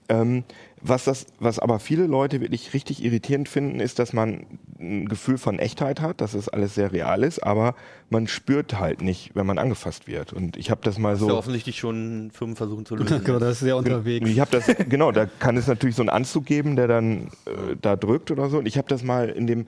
[0.09, 0.43] Ähm,
[0.81, 4.45] was, das, was aber viele Leute wirklich richtig irritierend finden, ist, dass man
[4.79, 7.75] ein Gefühl von Echtheit hat, dass es alles sehr real ist, aber
[8.09, 10.33] man spürt halt nicht, wenn man angefasst wird.
[10.33, 11.37] Und ich habe das mal Das ist ja so.
[11.37, 13.23] offensichtlich schon Firmen versuchen zu lösen.
[13.23, 14.29] Genau, das ist sehr unterwegs.
[14.29, 17.75] Ich habe das, genau, da kann es natürlich so einen Anzug geben, der dann äh,
[17.81, 18.59] da drückt oder so.
[18.59, 19.65] Und ich habe das mal in dem,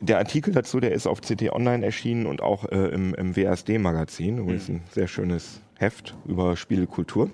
[0.00, 4.38] der Artikel dazu, der ist auf CT Online erschienen und auch äh, im, im WSD-Magazin.
[4.38, 7.30] Übrigens ein sehr schönes Heft über Spielekultur.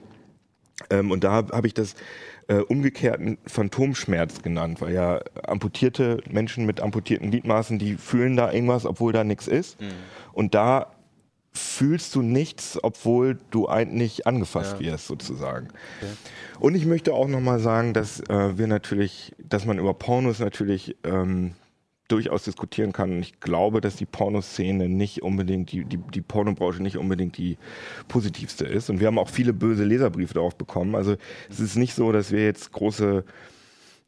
[0.88, 1.94] Ähm, und da habe hab ich das
[2.50, 8.86] äh, umgekehrten Phantomschmerz genannt, weil ja amputierte Menschen mit amputierten Gliedmaßen, die fühlen da irgendwas,
[8.86, 9.78] obwohl da nichts ist.
[10.32, 10.90] Und da
[11.52, 15.68] fühlst du nichts, obwohl du eigentlich angefasst wirst, sozusagen.
[16.58, 20.96] Und ich möchte auch nochmal sagen, dass äh, wir natürlich, dass man über Pornos natürlich
[21.04, 21.54] ähm,
[22.10, 23.20] durchaus diskutieren kann.
[23.20, 27.56] Ich glaube, dass die Pornoszene nicht unbedingt, die, die, die Pornobranche nicht unbedingt die
[28.08, 28.90] positivste ist.
[28.90, 30.94] Und wir haben auch viele böse Leserbriefe darauf bekommen.
[30.94, 31.16] Also
[31.48, 33.24] es ist nicht so, dass wir jetzt große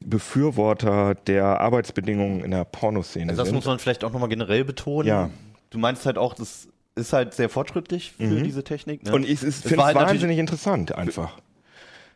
[0.00, 3.54] Befürworter der Arbeitsbedingungen in der Pornoszene Also das sind.
[3.54, 5.08] muss man vielleicht auch nochmal generell betonen.
[5.08, 5.30] Ja.
[5.70, 9.04] Du meinst halt auch, das ist halt sehr fortschrittlich für diese Technik.
[9.04, 9.12] Ne?
[9.12, 11.38] Und ich, finde es halt wahnsinnig interessant einfach.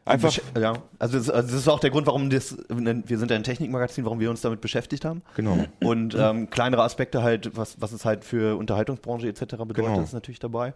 [0.07, 3.37] Einfach, Ja, also das, also das ist auch der Grund, warum das, wir sind ja
[3.37, 5.23] ein Technikmagazin, warum wir uns damit beschäftigt haben.
[5.35, 5.59] genau.
[5.83, 9.41] Und ähm, kleinere Aspekte halt, was, was es halt für Unterhaltungsbranche etc.
[9.41, 10.01] bedeutet, Genau.
[10.01, 10.75] ist natürlich dabei.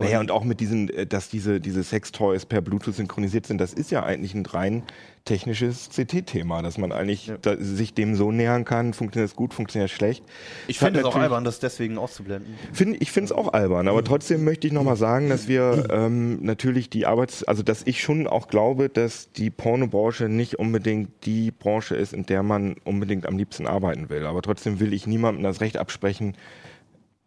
[0.00, 3.72] Naja, und auch mit diesen, äh, dass diese, diese Sextoys per Bluetooth synchronisiert sind, das
[3.72, 4.84] ist ja eigentlich ein rein
[5.24, 9.90] technisches CT-Thema, dass man eigentlich da, sich dem so nähern kann, funktioniert es gut, funktioniert
[9.90, 10.22] es schlecht.
[10.68, 12.54] Ich finde es auch albern, das deswegen auszublenden.
[12.72, 16.44] Find, ich finde es auch albern, aber trotzdem möchte ich nochmal sagen, dass wir ähm,
[16.44, 21.50] natürlich die Arbeits-, also dass ich schon auch glaube, dass die Pornobranche nicht unbedingt die
[21.50, 24.26] Branche ist, in der man unbedingt am liebsten arbeiten will.
[24.26, 26.36] Aber trotzdem will ich niemandem das Recht absprechen,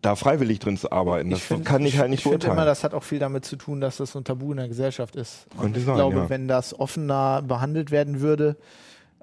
[0.02, 1.30] da freiwillig drin zu arbeiten.
[1.30, 2.58] Das find- kann ich halt nicht ich finde beurteilen.
[2.58, 4.68] immer, das hat auch viel damit zu tun, dass das so ein Tabu in der
[4.68, 5.46] Gesellschaft ist.
[5.58, 6.30] Und ich sein, glaube, ja.
[6.30, 8.56] wenn das offener behandelt werden würde,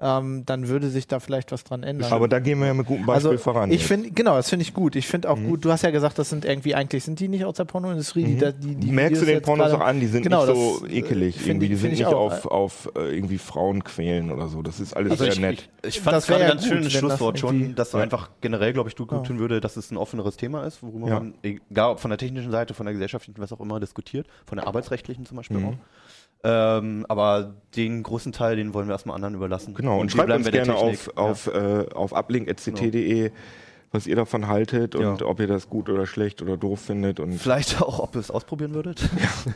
[0.01, 2.11] ähm, dann würde sich da vielleicht was dran ändern.
[2.13, 3.71] Aber da gehen wir ja mit gutem Beispiel also voran.
[3.71, 4.95] ich finde, genau, das finde ich gut.
[4.95, 7.43] Ich finde auch gut, du hast ja gesagt, das sind irgendwie, eigentlich sind die nicht
[7.45, 10.07] aus der Pornoindustrie, die, da- die, die Merkst Videos du den Pornos auch an, die
[10.07, 11.45] sind Genau, nicht so das, äh, ekelig.
[11.47, 12.13] Irgendwie, ich- die sind nicht auch.
[12.31, 14.61] auf, auf äh, irgendwie Frauen quälen oder so.
[14.61, 15.69] Das ist alles Also sehr ich, nett.
[15.83, 17.75] ich, ich fand Das gerade ja ganz gut, schön ein wenn das Schlusswort irgendwie- schon,
[17.75, 17.99] dass Ja.
[17.99, 21.07] einfach generell, glaube ich, du gut tun würde, dass es ein offeneres Thema ist, worüber
[21.09, 21.13] Ja.
[21.19, 24.57] man, egal ob von der technischen Seite, von der gesellschaftlichen, was auch immer, diskutiert, von
[24.57, 25.65] der arbeitsrechtlichen zum Beispiel Mhm.
[25.65, 25.73] auch.
[26.43, 29.73] Ähm, aber den großen Teil, den wollen wir erstmal anderen überlassen.
[29.73, 33.31] Genau, und, wir schreibt uns gerne auf, auf, äh, auf uplink.ct.de,
[33.91, 35.25] was ihr davon haltet und Ja.
[35.25, 37.19] ob ihr das gut oder schlecht oder doof findet.
[37.19, 39.09] Und Vielleicht auch, ob ihr es ausprobieren würdet.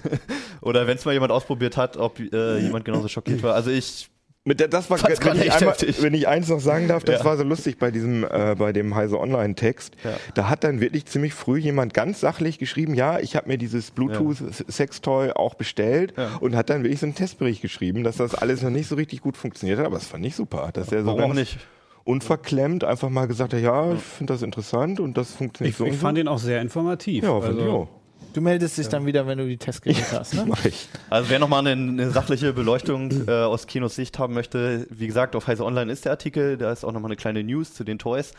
[0.61, 3.53] Oder wenn es mal jemand ausprobiert hat, ob äh, jemand genauso schockiert war.
[3.53, 4.09] Also ich,
[4.45, 7.25] Mit der, das war, wenn ich, einmal, wenn ich eins noch sagen darf, das Ja.
[7.25, 9.95] war so lustig bei diesem, äh, bei dem Heise Online Text.
[10.03, 10.11] Ja.
[10.33, 13.91] Da hat dann wirklich ziemlich früh jemand ganz sachlich geschrieben, ja, ich habe mir dieses
[13.91, 14.35] Bluetooth
[14.67, 16.35] Sextoy auch bestellt Ja.
[16.41, 19.21] und hat dann wirklich so einen Testbericht geschrieben, dass das alles noch nicht so richtig
[19.21, 21.59] gut funktioniert hat, aber das fand ich super, dass er so warum auch ganz nicht?
[22.03, 25.85] unverklemmt einfach mal gesagt hat, ja, ich finde das interessant und das funktioniert Ich, so
[25.85, 26.21] ich fand so.
[26.21, 27.23] ihn auch sehr informativ.
[27.23, 27.87] Ja, fand ich also, auch.
[28.33, 30.45] Du meldest dich dann wieder, wenn du die Testgeräte hast, ne?
[30.47, 30.87] Mach ich.
[31.09, 35.35] Also wer nochmal eine, eine sachliche Beleuchtung äh, aus Kinos Sicht haben möchte, wie gesagt,
[35.35, 37.99] auf Heise Online ist der Artikel, da ist auch nochmal eine kleine News zu den
[37.99, 38.33] Toys.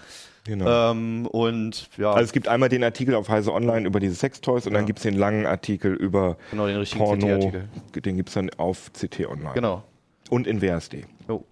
[0.47, 0.91] Genau.
[0.91, 4.67] Ähm, und ja, Also es gibt einmal den Artikel auf Heise Online über diese Sextoys
[4.67, 4.87] und dann Ja.
[4.87, 7.27] gibt es den langen Artikel über genau den richtigen Porno.
[7.27, 7.69] CT-Artikel.
[8.03, 9.55] Den gibt es dann auf CT Online.
[9.55, 9.85] Genau.
[10.29, 11.05] Und in WSD.
[11.29, 11.45] Jo.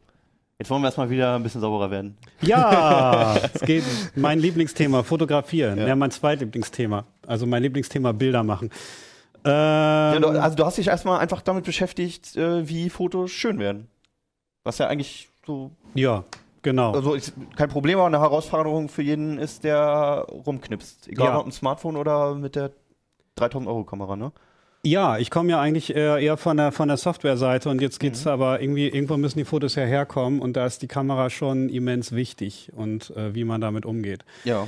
[0.59, 2.17] Jetzt wollen wir erstmal wieder ein bisschen sauberer werden.
[2.41, 5.79] Ja, es geht mein Lieblingsthema, fotografieren.
[5.79, 5.89] Ja.
[5.89, 5.97] Ja.
[5.97, 7.05] mein zweitlieblingsthema.
[7.27, 8.71] Also mein Lieblingsthema, Bilder machen.
[9.45, 13.59] Ähm, Ja, du, also du hast dich erstmal einfach damit beschäftigt, äh, wie Fotos schön
[13.59, 13.89] werden.
[14.65, 16.23] Was ja eigentlich so, ja,
[16.63, 16.93] genau.
[16.93, 21.09] also ist kein Problem, aber eine Herausforderung für jeden ist, der rumknipst.
[21.09, 21.39] Egal Ja.
[21.39, 22.71] ob mit dem Smartphone oder mit der
[23.35, 24.31] 3000 Euro Kamera, ne?
[24.85, 28.61] Ja, ich komme ja eigentlich eher, von der, von der Softwareseite und jetzt geht's aber
[28.61, 32.73] irgendwie, irgendwo müssen die Fotos ja herkommen und da ist die Kamera schon immens wichtig
[32.75, 34.25] und äh, wie man damit umgeht.
[34.43, 34.67] Ja.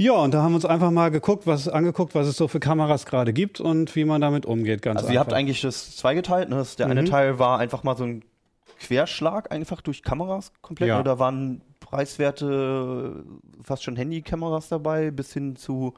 [0.00, 2.60] Ja, und da haben wir uns einfach mal geguckt, was angeguckt, was es so für
[2.60, 4.80] Kameras gerade gibt und wie man damit umgeht.
[4.80, 6.56] Ganz Also ihr habt eigentlich das zweigeteilt, ne?
[6.56, 7.06] Das, der eine Mhm.
[7.06, 8.24] Teil war einfach mal so ein
[8.78, 10.88] Querschlag einfach durch Kameras komplett.
[10.88, 11.02] Ja.
[11.02, 13.24] Da waren preiswerte,
[13.62, 15.94] fast schon Handykameras dabei, bis hin zu,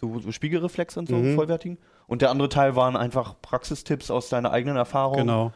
[0.00, 1.34] zu Spiegelreflex und so, Mhm.
[1.34, 1.76] vollwertigen.
[2.06, 5.18] Und der andere Teil waren einfach Praxistipps aus deiner eigenen Erfahrung.
[5.18, 5.52] Genau.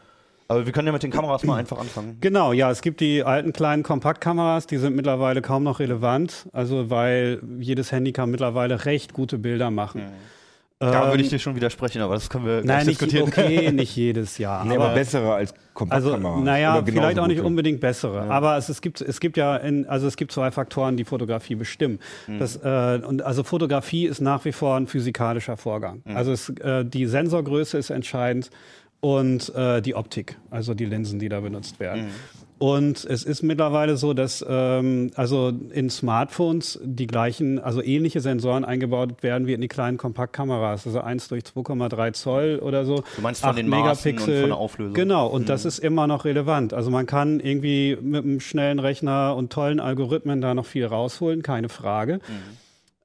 [0.51, 2.17] Aber wir können ja mit den Kameras mal einfach anfangen.
[2.23, 6.89] Genau, ja, es gibt die alten kleinen Kompaktkameras, die sind mittlerweile kaum noch relevant, also
[6.89, 10.03] weil jedes Handy kann mittlerweile recht gute Bilder machen.
[10.81, 13.27] Da Ähm, würde ich dir schon widersprechen, aber das können wir Nein, nicht, diskutieren.
[13.29, 14.65] okay, nicht jedes Jahr.
[14.65, 16.41] Nee, aber, bessere als Also, Kompaktkamera.
[16.41, 17.47] naja, Oder genauso vielleicht auch nicht gute.
[17.49, 18.23] unbedingt bessere.
[18.31, 21.57] Aber es, es, gibt, es gibt ja, in, also es gibt zwei Faktoren, die Fotografie
[21.57, 21.99] bestimmen.
[22.29, 22.39] Mhm.
[22.39, 26.01] Das, äh, und also Fotografie ist nach wie vor ein physikalischer Vorgang.
[26.05, 26.17] Mhm.
[26.17, 28.49] Also es, äh, die Sensorgröße ist entscheidend
[29.01, 32.07] und äh, die Optik, also die Linsen, die da benutzt werden.
[32.07, 32.11] Mhm.
[32.59, 38.65] Und es ist mittlerweile so, dass ähm, also in Smartphones die gleichen, also ähnliche Sensoren
[38.65, 43.05] eingebaut werden wie in die kleinen Kompaktkameras, also 1 durch 2,3 Zoll oder so.
[43.15, 44.41] Du meinst von 8 den Maßen und Megapixel.
[44.41, 44.95] von der Auflösung.
[44.95, 46.75] Genau, und das ist immer noch relevant.
[46.75, 51.43] Also man kann irgendwie mit einem schnellen Rechner und tollen Algorithmen da noch viel rausholen,
[51.43, 52.19] keine Frage.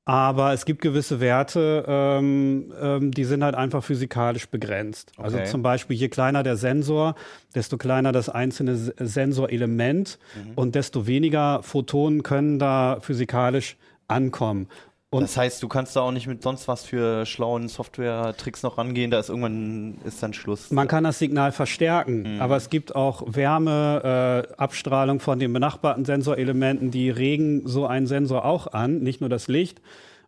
[0.05, 5.13] Aber es gibt gewisse Werte, ähm, ähm, die sind halt einfach physikalisch begrenzt.
[5.17, 5.47] Also Okay.
[5.47, 7.15] zum Beispiel, je kleiner der Sensor,
[7.55, 10.19] desto kleiner das einzelne Sensorelement
[10.55, 13.77] und desto weniger Photonen können da physikalisch
[14.09, 14.67] ankommen.
[15.13, 18.77] Und das heißt, du kannst da auch nicht mit sonst was für schlauen Software-Tricks noch
[18.77, 20.71] rangehen, da ist irgendwann ist dann Schluss.
[20.71, 26.05] Man kann das Signal verstärken, aber es gibt auch Wärme, äh, Abstrahlung von den benachbarten
[26.05, 29.81] Sensorelementen, die regen so einen Sensor auch an, nicht nur das Licht.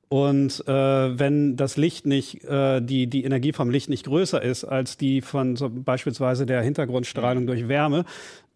[0.08, 4.64] Und äh, wenn das Licht nicht, äh, die, die Energie vom Licht nicht größer ist
[4.64, 8.06] als die von so beispielsweise der Hintergrundstrahlung durch Wärme,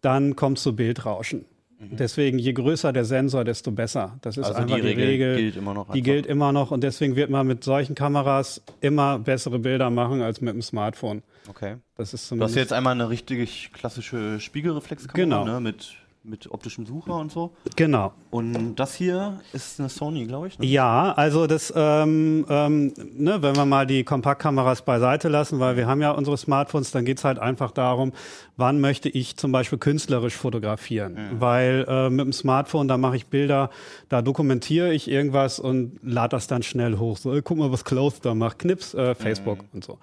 [0.00, 1.44] dann kommt zu Bildrauschen.
[1.82, 4.18] Deswegen, je größer der Sensor, desto besser.
[4.20, 5.36] Das ist Also einfach die die, Regel Regel.
[5.36, 6.04] gilt immer noch Die einfach.
[6.04, 10.40] gilt immer noch und deswegen wird man mit solchen Kameras immer bessere Bilder machen als
[10.42, 11.22] mit dem Smartphone.
[11.48, 11.76] Okay.
[11.96, 12.56] Das ist Du hast zumindest.
[12.56, 15.44] jetzt einmal eine richtig klassische Spiegelreflexkamera, Genau.
[15.46, 17.52] ne, mit, mit optischem Sucher und so.
[17.76, 18.12] genau.
[18.30, 20.58] Und das hier ist eine Sony, glaube ich.
[20.58, 20.66] Ne?
[20.66, 25.86] Ja, also das, ähm, ähm, ne, wenn wir mal die Kompaktkameras beiseite lassen, weil wir
[25.86, 28.12] haben ja unsere Smartphones, dann geht's halt einfach darum,
[28.56, 31.16] wann möchte ich zum Beispiel künstlerisch fotografieren.
[31.40, 33.70] Weil äh, mit dem Smartphone, da mache ich Bilder,
[34.08, 37.16] da dokumentiere ich irgendwas und lade das dann schnell hoch.
[37.16, 38.58] So, guck mal, was Close da macht.
[38.58, 39.98] Knips, äh, Facebook und so.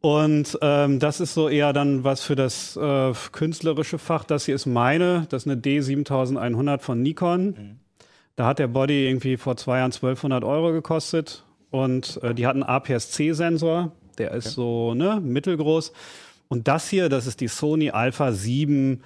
[0.00, 4.24] Und ähm, das ist so eher dann was für das äh, künstlerische Fach.
[4.24, 7.78] Das hier ist meine, das ist eine D7100 von Nikon.
[8.36, 12.54] Da hat der Body irgendwie vor zwei Jahren 1200 Euro gekostet und äh, die hat
[12.54, 15.92] einen APS-C-Sensor, der ist so ne, mittelgroß
[16.48, 19.02] Und das hier, das ist die Sony Alpha 7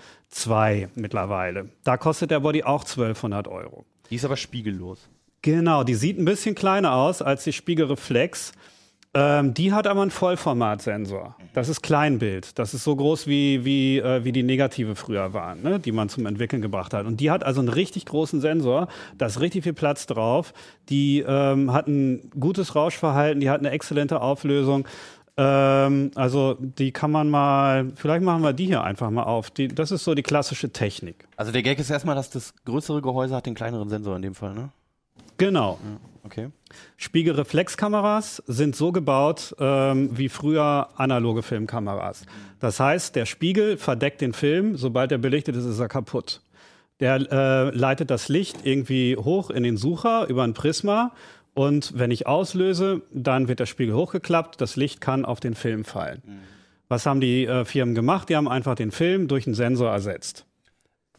[0.46, 1.70] II mittlerweile.
[1.82, 3.84] Da kostet der Body auch 1200 Euro.
[4.10, 5.08] Die ist aber spiegellos.
[5.42, 8.52] Genau, die sieht ein bisschen kleiner aus als die Spiegelreflex.
[9.16, 11.36] Ähm, die hat aber einen Vollformatsensor.
[11.52, 12.58] Das ist Kleinbild.
[12.58, 15.78] Das ist so groß wie, wie, äh, wie die Negative früher waren, ne?
[15.78, 17.06] die man zum Entwickeln gebracht hat.
[17.06, 18.88] Und die hat also einen richtig großen Sensor.
[19.16, 20.52] Da ist richtig viel Platz drauf.
[20.88, 24.88] Die ähm, hat ein gutes Rauschverhalten, die hat eine exzellente Auflösung.
[25.36, 29.50] Ähm, also die kann man mal, vielleicht machen wir die hier einfach mal auf.
[29.50, 31.28] Die, das ist so die klassische Technik.
[31.36, 34.34] Also der Gag ist erstmal, dass das größere Gehäuse hat den kleineren Sensor in dem
[34.34, 34.70] Fall, ne?
[35.38, 35.78] Genau.
[35.82, 36.48] Ja, okay.
[36.96, 42.26] Spiegelreflexkameras sind so gebaut ähm, wie früher analoge Filmkameras.
[42.60, 46.40] Das heißt, der Spiegel verdeckt den Film, sobald er belichtet ist, ist er kaputt.
[47.00, 51.12] Der äh, leitet das Licht irgendwie hoch in den Sucher über ein Prisma
[51.54, 55.84] und wenn ich auslöse, dann wird der Spiegel hochgeklappt, das Licht kann auf den Film
[55.84, 56.22] fallen.
[56.24, 56.40] Mhm.
[56.88, 58.28] Was haben die äh, Firmen gemacht?
[58.28, 60.46] Die haben einfach den Film durch einen Sensor ersetzt.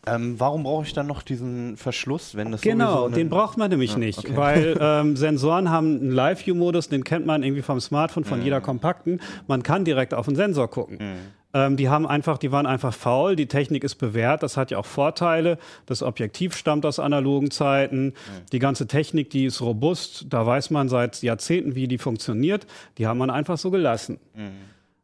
[0.08, 3.94] Ähm, warum brauche ich dann noch diesen Verschluss, wenn das Genau, den braucht man nämlich
[3.94, 4.36] ja, nicht, okay.
[4.36, 8.46] weil ähm, Sensoren haben einen Live-View-Modus, den kennt man irgendwie vom Smartphone, von mhm.
[8.46, 9.22] jeder kompakten.
[9.48, 10.98] Man kann direkt auf den Sensor gucken.
[11.00, 11.16] Mhm.
[11.56, 13.38] Ähm, die haben einfach, die waren einfach faul.
[13.38, 14.44] Die Technik ist bewährt.
[14.44, 15.58] Das hat ja auch Vorteile.
[15.86, 18.08] Das Objektiv stammt aus analogen Zeiten.
[18.08, 18.14] Mhm.
[18.52, 20.26] Die ganze Technik, die ist robust.
[20.30, 22.68] Da weiß man seit Jahrzehnten, wie die funktioniert.
[22.98, 24.20] Die haben man einfach so gelassen.
[24.36, 24.52] Mhm.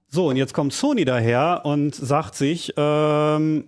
[0.10, 3.64] So, und jetzt kommt Sony daher und sagt sich, ähm,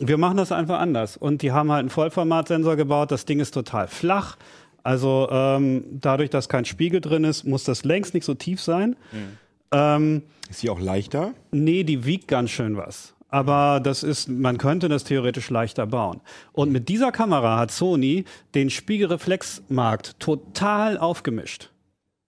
[0.00, 1.16] wir machen das einfach anders.
[1.16, 3.10] Und die haben halt einen Vollformatsensor gebaut.
[3.10, 4.36] Das Ding ist total flach.
[4.82, 8.96] Also ähm, dadurch, dass kein Spiegel drin ist, muss das längst nicht so tief sein.
[9.12, 9.38] Mhm.
[9.72, 11.32] Ähm, ist sie auch leichter?
[11.52, 13.14] Nee, die wiegt ganz schön was.
[13.28, 16.20] Aber das ist, man könnte das theoretisch leichter bauen.
[16.52, 21.70] Und mit dieser Kamera hat Sony den Spiegelreflexmarkt total aufgemischt.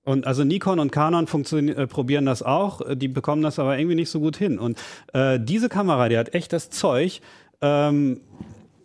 [0.05, 4.11] Und also Nikon und Canon äh, probieren das auch, die bekommen das aber irgendwie nicht
[4.11, 4.59] so gut hin.
[4.59, 4.79] Und
[5.12, 7.20] äh, diese Kamera, die hat echt das Zeug,
[7.60, 8.20] ähm,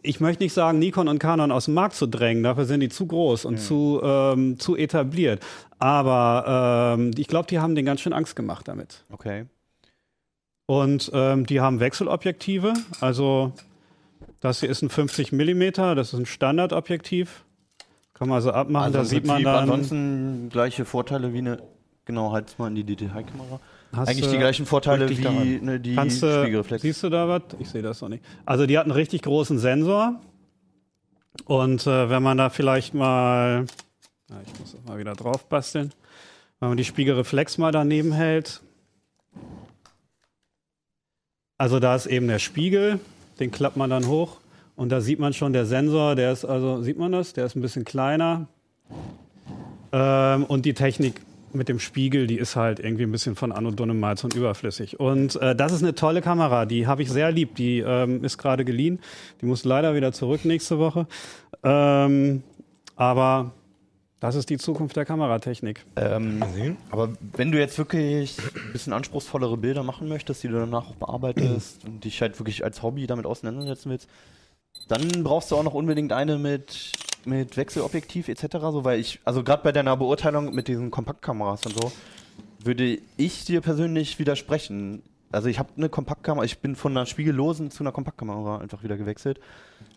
[0.04, 2.90] ich möchte nicht sagen, Nikon und Canon aus dem Markt zu drängen, dafür sind die
[2.90, 3.60] zu groß und mhm.
[3.60, 5.44] zu, ähm, zu etabliert.
[5.80, 9.04] Aber ähm, ich glaube, die haben den ganz schön Angst gemacht damit.
[9.12, 9.46] Okay.
[10.66, 13.54] Und ähm, die haben Wechselobjektive, also
[14.40, 17.44] das hier ist ein 50 mm, das ist ein Standardobjektiv.
[18.14, 19.64] Kann man also abmachen, also da sieht man dann.
[19.64, 21.62] Ansonsten gleiche Vorteile wie eine,
[22.06, 23.60] genau, halt mal in die Detailkamera.
[23.94, 26.82] Hast Eigentlich die gleichen Vorteile wie ne, die Kannst, Spiegelreflex.
[26.82, 27.42] Siehst du da was?
[27.60, 28.24] Ich sehe das noch nicht.
[28.46, 30.22] Also die hat einen richtig großen Sensor.
[31.46, 33.66] Und äh, wenn man da vielleicht mal,
[34.30, 35.92] na, ich muss das mal wieder drauf basteln,
[36.60, 38.62] wenn man die Spiegelreflex mal daneben hält.
[41.58, 43.00] Also da ist eben der Spiegel,
[43.40, 44.38] den klappt man dann hoch
[44.76, 47.34] und da sieht man schon der Sensor, der ist also, sieht man das?
[47.34, 48.48] Der ist ein bisschen kleiner.
[49.92, 51.22] Ähm, und die Technik
[51.54, 55.00] mit dem Spiegel, die ist halt irgendwie ein bisschen von Anno Dunnemalz und überflüssig.
[55.00, 57.56] Und äh, das ist eine tolle Kamera, die habe ich sehr lieb.
[57.56, 59.00] Die ähm, ist gerade geliehen.
[59.42, 61.08] Die muss leider wieder zurück nächste Woche.
[61.64, 62.44] Ähm,
[62.96, 63.52] aber
[64.20, 65.84] das ist die Zukunft der Kameratechnik.
[65.96, 66.44] Ähm,
[66.92, 70.96] aber wenn du jetzt wirklich ein bisschen anspruchsvollere Bilder machen möchtest, die du danach auch
[70.96, 74.08] bearbeitest und dich halt wirklich als Hobby damit auseinandersetzen willst,
[74.88, 76.92] dann brauchst du auch noch unbedingt eine mit
[77.26, 78.58] mit Wechselobjektiv etc.
[78.62, 81.92] So, weil ich, also gerade bei deiner Beurteilung mit diesen Kompaktkameras und so,
[82.64, 85.04] würde ich dir persönlich widersprechen.
[85.32, 88.98] Also ich habe eine Kompaktkamera, ich bin von einer spiegellosen zu einer Kompaktkamera einfach wieder
[88.98, 89.40] gewechselt,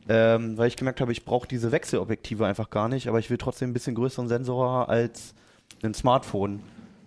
[0.08, 3.38] ähm, weil ich gemerkt habe, ich brauche diese Wechselobjektive einfach gar nicht, aber ich will
[3.38, 5.34] trotzdem ein bisschen größeren Sensor als
[5.82, 6.60] ein Smartphone.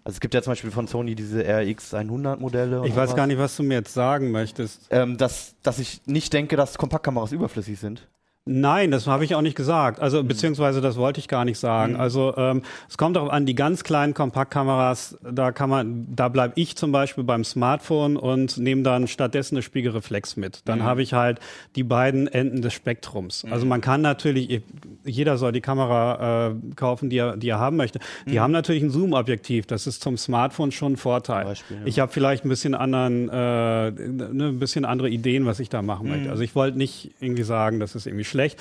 [0.04, 2.82] Also es gibt ja zum Beispiel von Sony diese RX 100 Modelle.
[2.86, 3.16] Ich weiß was.
[3.16, 4.88] gar nicht, was du mir jetzt sagen möchtest.
[4.90, 8.08] Ähm, dass, dass ich nicht denke, dass Kompaktkameras überflüssig sind.
[8.48, 10.00] Nein, das habe ich auch nicht gesagt.
[10.00, 10.28] Also mhm.
[10.28, 11.94] beziehungsweise das wollte ich gar nicht sagen.
[11.94, 12.00] Mhm.
[12.00, 16.54] Also ähm, es kommt darauf an, die ganz kleinen Kompaktkameras, da kann man, da bleibe
[16.56, 20.62] ich zum Beispiel beim Smartphone und nehme dann stattdessen eine Spiegelreflex mit.
[20.66, 20.84] Dann mhm.
[20.84, 21.40] habe ich halt
[21.76, 23.46] die beiden Enden des Spektrums.
[23.50, 23.70] Also mhm.
[23.70, 24.62] man kann natürlich,
[25.04, 28.00] jeder soll die Kamera äh, kaufen, die er, die er haben möchte.
[28.26, 28.40] Die mhm.
[28.40, 29.66] haben natürlich ein Zoom-Objektiv.
[29.66, 31.46] Das ist zum Smartphone schon ein Vorteil.
[31.46, 31.84] Beispiel, ja.
[31.86, 35.82] Ich habe vielleicht ein bisschen anderen, äh, ne, ein bisschen andere Ideen, was ich da
[35.82, 36.26] machen möchte.
[36.26, 36.32] Mhm.
[36.32, 38.60] Also ich wollte nicht irgendwie sagen, das ist irgendwie schlecht schlecht.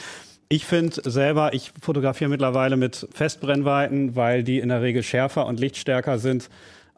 [0.48, 5.60] Ich finde selber, ich fotografiere mittlerweile mit Festbrennweiten, weil die in der Regel schärfer und
[5.60, 6.48] lichtstärker sind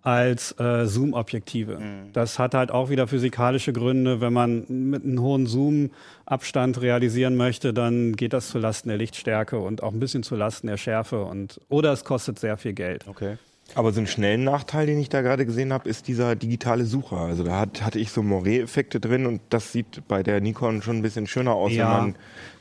[0.02, 1.78] als äh, Zoom-Objektive.
[1.78, 2.12] Mhm.
[2.12, 4.20] Das hat halt auch wieder physikalische Gründe.
[4.20, 9.58] Wenn man mit einem hohen Zoom-Abstand realisieren möchte, dann geht das zu Lasten der Lichtstärke
[9.58, 11.24] und auch ein bisschen zu Lasten der Schärfe.
[11.24, 13.08] Und, oder es kostet sehr viel Geld.
[13.08, 13.38] Okay.
[13.74, 17.18] Aber so einen schnellen Nachteil, den ich da gerade gesehen habe, ist dieser digitale Sucher.
[17.18, 20.96] Also da hat, hatte ich so Moret-Effekte drin und das sieht bei der Nikon schon
[20.96, 21.84] ein bisschen schöner aus, Ja.
[21.98, 22.14] wenn man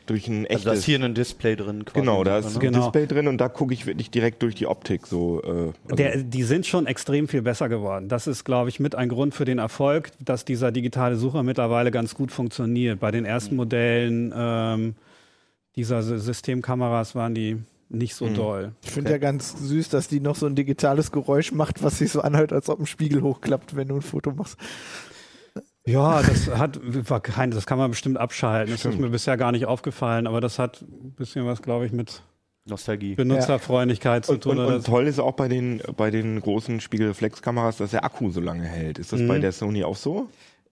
[0.06, 0.58] durch ein echtes...
[0.58, 2.00] Also da ist hier ein Display drin quasi.
[2.00, 2.52] genau, da ist ne?
[2.56, 2.80] ein Genau.
[2.84, 5.08] Display drin und da gucke ich wirklich direkt durch die Optik.
[5.08, 8.08] So, äh, also Der, die sind schon extrem viel besser geworden.
[8.10, 11.92] Das ist, glaube ich, mit ein Grund für den Erfolg, dass dieser digitale Sucher mittlerweile
[11.92, 13.00] ganz gut funktioniert.
[13.00, 14.96] Bei den ersten Modellen ähm,
[15.76, 17.58] dieser Sy- Systemkameras waren die
[17.90, 18.74] nicht so doll.
[18.84, 22.12] Ich finde ja ganz süß, dass die noch so ein digitales Geräusch macht, was sich
[22.12, 24.58] so anhört, als ob ein Spiegel hochklappt, wenn du ein Foto machst.
[25.86, 28.74] Ja, das hat war kein, das kann man bestimmt abschalten.
[28.74, 31.94] Das ist mir bisher gar nicht aufgefallen, aber das hat ein bisschen was, glaube ich,
[31.94, 32.22] mit
[32.66, 33.16] Nostalgie.
[33.16, 34.58] Benutzerfreundlichkeit zu und, tun.
[34.60, 38.30] und, oder und toll ist auch bei den, bei den großen Spiegelreflexkameras, dass der Akku
[38.32, 39.00] so lange hält.
[39.00, 39.28] Ist das Mhm.
[39.30, 40.28] bei der Sony auch so?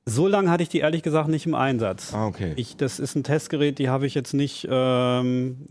[0.08, 2.13] so lange hatte ich die ehrlich gesagt nicht im Einsatz.
[2.13, 2.54] Ah, okay.
[2.58, 5.65] Ich, das ist ein Testgerät, die habe ich jetzt nicht, ähm,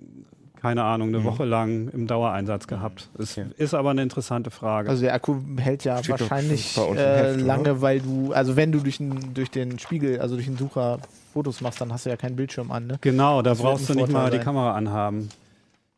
[0.64, 1.14] keine Ahnung, Mhm.
[1.16, 3.08] eine Woche lang im Dauereinsatz gehabt.
[3.18, 4.88] Es ist aber eine interessante Frage.
[4.88, 7.36] Also der Akku hält ja Steht wahrscheinlich äh, oder?
[7.36, 10.98] lange, weil du, also wenn du durch den, durch den Spiegel, also durch den Sucher
[11.34, 12.98] Fotos machst, dann hast du ja keinen Bildschirm an, ne?
[13.02, 14.44] genau, da das brauchst du nicht mal Vorteil die sein.
[14.44, 15.28] Kamera anhaben.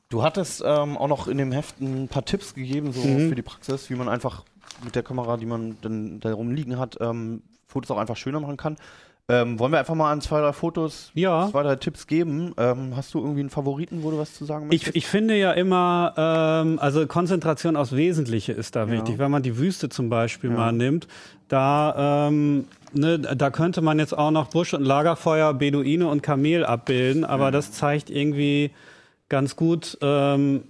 [0.08, 3.28] Du hattest ähm, auch noch in dem Heft ein paar Tipps gegeben, so Mhm.
[3.28, 4.44] für die Praxis, wie man einfach
[4.84, 8.56] mit der Kamera, die man dann da rumliegen hat, ähm, Fotos auch einfach schöner machen
[8.56, 8.76] kann.
[9.28, 11.48] Ähm, wollen wir einfach mal an zwei, drei Fotos Ja.
[11.50, 12.54] zwei, drei Tipps geben?
[12.56, 15.50] Ähm, hast du irgendwie einen Favoriten, wo du was zu sagen Ich, ich finde ja
[15.50, 19.18] immer, ähm, also Konzentration aufs Wesentliche ist da wichtig.
[19.18, 21.08] Wenn man die Wüste zum Beispiel mal nimmt,
[21.48, 26.64] da, ähm, ne, da könnte man jetzt auch noch Busch und Lagerfeuer, Beduine und Kamel
[26.64, 28.70] abbilden, aber das zeigt irgendwie
[29.28, 30.62] ganz gut, ähm,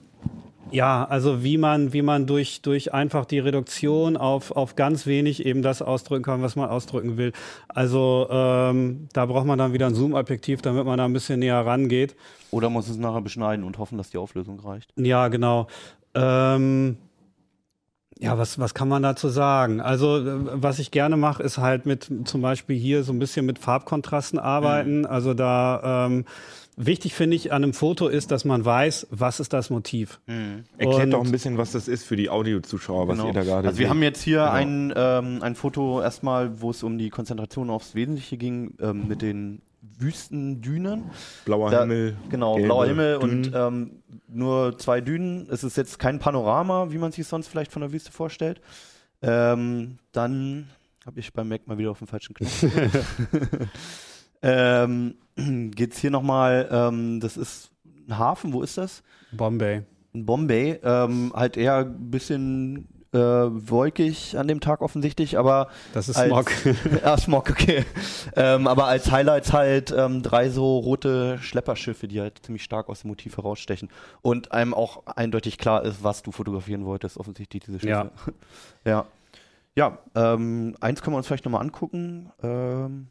[0.70, 5.44] ja, also wie man, wie man durch, durch einfach die Reduktion auf, auf ganz wenig
[5.46, 7.32] eben das ausdrücken kann, was man ausdrücken will.
[7.68, 11.64] Also ähm, da braucht man dann wieder ein Zoom-Objektiv, damit man da ein bisschen näher
[11.64, 12.16] rangeht.
[12.50, 14.92] Oder muss es nachher beschneiden und hoffen, dass die Auflösung reicht?
[14.96, 15.68] Ja, genau.
[16.14, 16.96] Ähm,
[18.18, 19.80] ja, was, was kann man dazu sagen?
[19.80, 23.44] Also, äh, was ich gerne mache, ist halt mit zum Beispiel hier so ein bisschen
[23.44, 25.04] mit Farbkontrasten arbeiten.
[25.04, 26.24] Also da ähm,
[26.76, 30.20] wichtig finde ich an einem Foto ist, dass man weiß, was ist das Motiv.
[30.78, 33.28] Erklärt und- doch ein bisschen, was das ist für die Audiozuschauer, was Genau.
[33.28, 33.90] ihr da gerade Also wir seht.
[33.90, 34.50] haben jetzt hier Genau.
[34.50, 39.22] ein, ähm, ein Foto erstmal, wo es um die Konzentration aufs Wesentliche ging, ähm, mit
[39.22, 39.62] den
[39.98, 41.04] Wüstendünen.
[41.44, 42.16] blauer Da- Himmel.
[42.28, 43.52] Genau, gelbe blauer Himmel und Dünen.
[43.54, 43.90] ähm,
[44.28, 45.48] nur zwei Dünen.
[45.50, 48.60] Es ist jetzt kein Panorama, wie man sich sonst vielleicht von der Wüste vorstellt.
[49.22, 50.68] Ähm, dann
[51.06, 52.62] habe ich beim Mac mal wieder auf den falschen Knopf.
[54.46, 55.14] ähm,
[55.74, 57.70] geht's hier nochmal, ähm, das ist
[58.08, 59.02] ein Hafen, wo ist das?
[59.32, 59.82] Bombay.
[60.12, 66.08] In Bombay, ähm, halt eher ein bisschen äh, wolkig an dem Tag offensichtlich, aber Das
[66.08, 66.50] ist als- Smog.
[67.04, 67.84] ja, Smog, okay.
[68.34, 73.00] Ähm, aber als Highlights halt ähm, drei so rote Schlepperschiffe, die halt ziemlich stark aus
[73.02, 73.88] dem Motiv herausstechen.
[74.22, 78.10] Und einem auch eindeutig klar ist, was du fotografieren wolltest, offensichtlich diese Schiffe.
[78.84, 79.06] Ja.
[79.78, 82.30] Ja, ähm, eins können wir uns vielleicht nochmal angucken.
[82.42, 83.08] Ähm,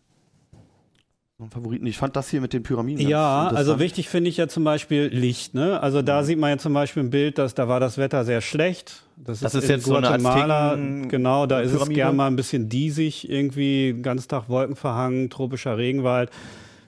[1.50, 1.86] Favoriten.
[1.86, 3.00] Ich fand das hier mit den Pyramiden.
[3.00, 5.54] ganz Ja, also wichtig finde ich ja zum Beispiel Licht.
[5.54, 5.82] Ne?
[5.82, 8.39] Also da sieht man ja zum Beispiel ein Bild, dass da war das Wetter sehr
[8.39, 9.04] schlecht.
[9.17, 10.74] Das, Das ist in jetzt so eine Guatemala.
[10.76, 11.95] Azteken- genau, da ist es Pyramide.
[11.95, 16.30] gern mal ein bisschen diesig, irgendwie ganzen Tag Wolkenverhangen, tropischer Regenwald.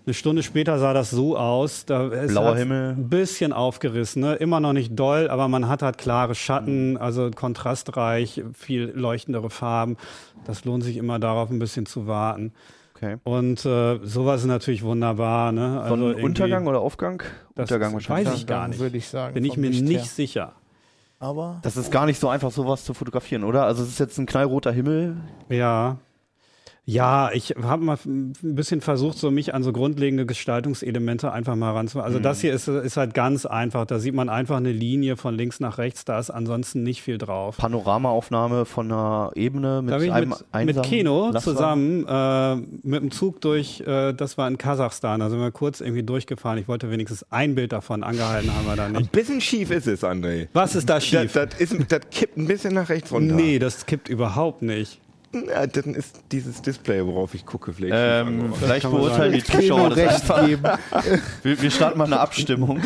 [0.06, 1.86] Eine Stunde später sah das so aus.
[1.86, 2.92] Da es Blauer Himmel.
[2.92, 4.36] Ein bisschen aufgerissen, ne?
[4.36, 6.98] immer noch nicht doll, aber man hat halt klare Schatten, Mhm.
[6.98, 9.98] also kontrastreich, viel leuchtendere Farben.
[10.46, 12.54] Das lohnt sich immer darauf, ein bisschen zu warten.
[12.98, 13.18] Okay.
[13.24, 15.52] Und äh, sowas ist natürlich wunderbar.
[15.52, 15.80] Ne?
[15.82, 17.22] Also irgendwie- Sonnenuntergang oder Aufgang?
[17.56, 18.28] Das Untergang wahrscheinlich.
[18.28, 18.80] weiß ich gar nicht.
[18.80, 19.34] Würde ich sagen.
[19.36, 20.06] Bin ich mir Licht nicht her.
[20.06, 20.54] sicher.
[21.20, 23.64] Aber Das ist gar nicht so einfach, sowas zu fotografieren, oder?
[23.64, 25.18] Also es ist jetzt ein knallroter Himmel.
[25.50, 25.98] Ja.
[26.90, 31.74] Ja, ich habe mal ein bisschen versucht, so mich an so grundlegende Gestaltungselemente einfach mal
[31.74, 32.08] ranzumachen.
[32.08, 33.86] Also das hier ist, ist halt ganz einfach.
[33.86, 36.06] Da sieht man einfach eine Linie von links nach rechts.
[36.06, 37.58] Da ist ansonsten nicht viel drauf.
[37.58, 41.58] Panoramaaufnahme von einer Ebene mit einem mit, mit Keno Lastwagen.
[41.58, 42.56] zusammen äh,
[42.88, 46.58] mit dem Zug durch, äh, das war in Kasachstan, da sind wir kurz irgendwie durchgefahren.
[46.58, 49.12] Ich wollte wenigstens ein Bild davon, angehalten haben wir da Ein nicht.
[49.12, 50.48] bisschen schief ist es, André.
[50.54, 51.34] Was ist da Das, schief?
[51.34, 53.36] das, ist, das kippt ein bisschen nach rechts runter.
[53.36, 55.02] Nee, das kippt überhaupt nicht.
[55.34, 57.94] Ja, dann ist dieses Display, worauf ich gucke, vielleicht.
[57.96, 60.46] Ähm, vielleicht beurteilen die Zuschauer das einfach.
[60.46, 60.64] geben.
[61.44, 62.82] Wir, wir starten mal eine Abstimmung.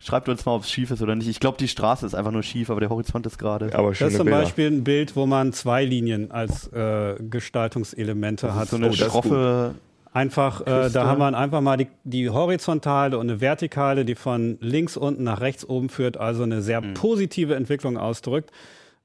[0.00, 1.28] Schreibt uns mal, ob es schief ist oder nicht.
[1.28, 3.74] Ich glaube, die Straße ist einfach nur schief, aber der Horizont ist gerade.
[3.74, 4.42] aber Das ist zum Bilder.
[4.42, 7.14] Beispiel ein Bild, wo man zwei Linien als äh,
[7.68, 8.68] Gestaltungselemente hat.
[8.68, 9.74] so eine Oh, schroffe.
[10.12, 14.56] Einfach, äh, da haben wir einfach mal die, die horizontale und eine vertikale, die von
[14.60, 16.94] links unten nach rechts oben führt, also eine sehr Mhm.
[16.94, 18.50] positive Entwicklung ausdrückt.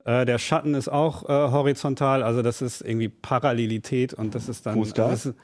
[0.05, 4.65] Äh, der Schatten ist auch äh, horizontal, also das ist irgendwie Parallelität und das ist
[4.65, 5.09] dann Wo ist das?
[5.09, 5.35] das ist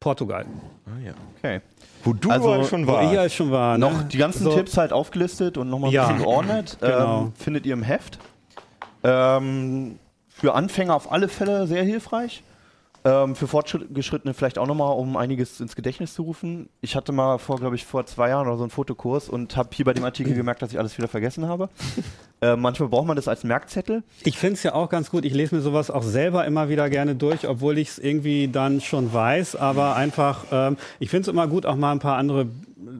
[0.00, 0.46] Portugal.
[0.86, 1.12] Ah, ja.
[1.38, 1.60] Okay.
[2.04, 3.06] Wo du Also, also, schon Wo warst.
[3.08, 3.78] ich ja schon war.
[3.78, 4.08] Noch ne?
[4.10, 6.06] die ganzen So, Tipps halt aufgelistet und nochmal ein Ja.
[6.08, 6.76] bisschen geordnet.
[6.80, 7.22] Genau.
[7.22, 8.18] Ähm, findet ihr im Heft.
[9.04, 9.98] Ähm,
[10.28, 12.42] für Anfänger auf alle Fälle sehr hilfreich.
[13.04, 16.68] Ähm, für Fortgeschrittene vielleicht auch nochmal, um einiges ins Gedächtnis zu rufen.
[16.80, 19.70] Ich hatte mal vor, glaube ich, vor zwei Jahren oder so einen Fotokurs und habe
[19.72, 21.68] hier bei dem Artikel gemerkt, dass ich alles wieder vergessen habe.
[22.40, 24.02] äh, manchmal braucht man das als Merkzettel.
[24.24, 25.24] Ich finde es ja auch ganz gut.
[25.24, 28.80] Ich lese mir sowas auch selber immer wieder gerne durch, obwohl ich es irgendwie dann
[28.80, 29.54] schon weiß.
[29.56, 32.48] Aber einfach, ähm, ich finde es immer gut, auch mal ein paar andere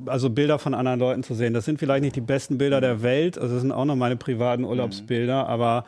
[0.07, 1.55] also Bilder von anderen Leuten zu sehen.
[1.55, 4.17] Das sind vielleicht nicht die besten Bilder der Welt, also das sind auch noch meine
[4.17, 5.85] privaten Urlaubsbilder, aber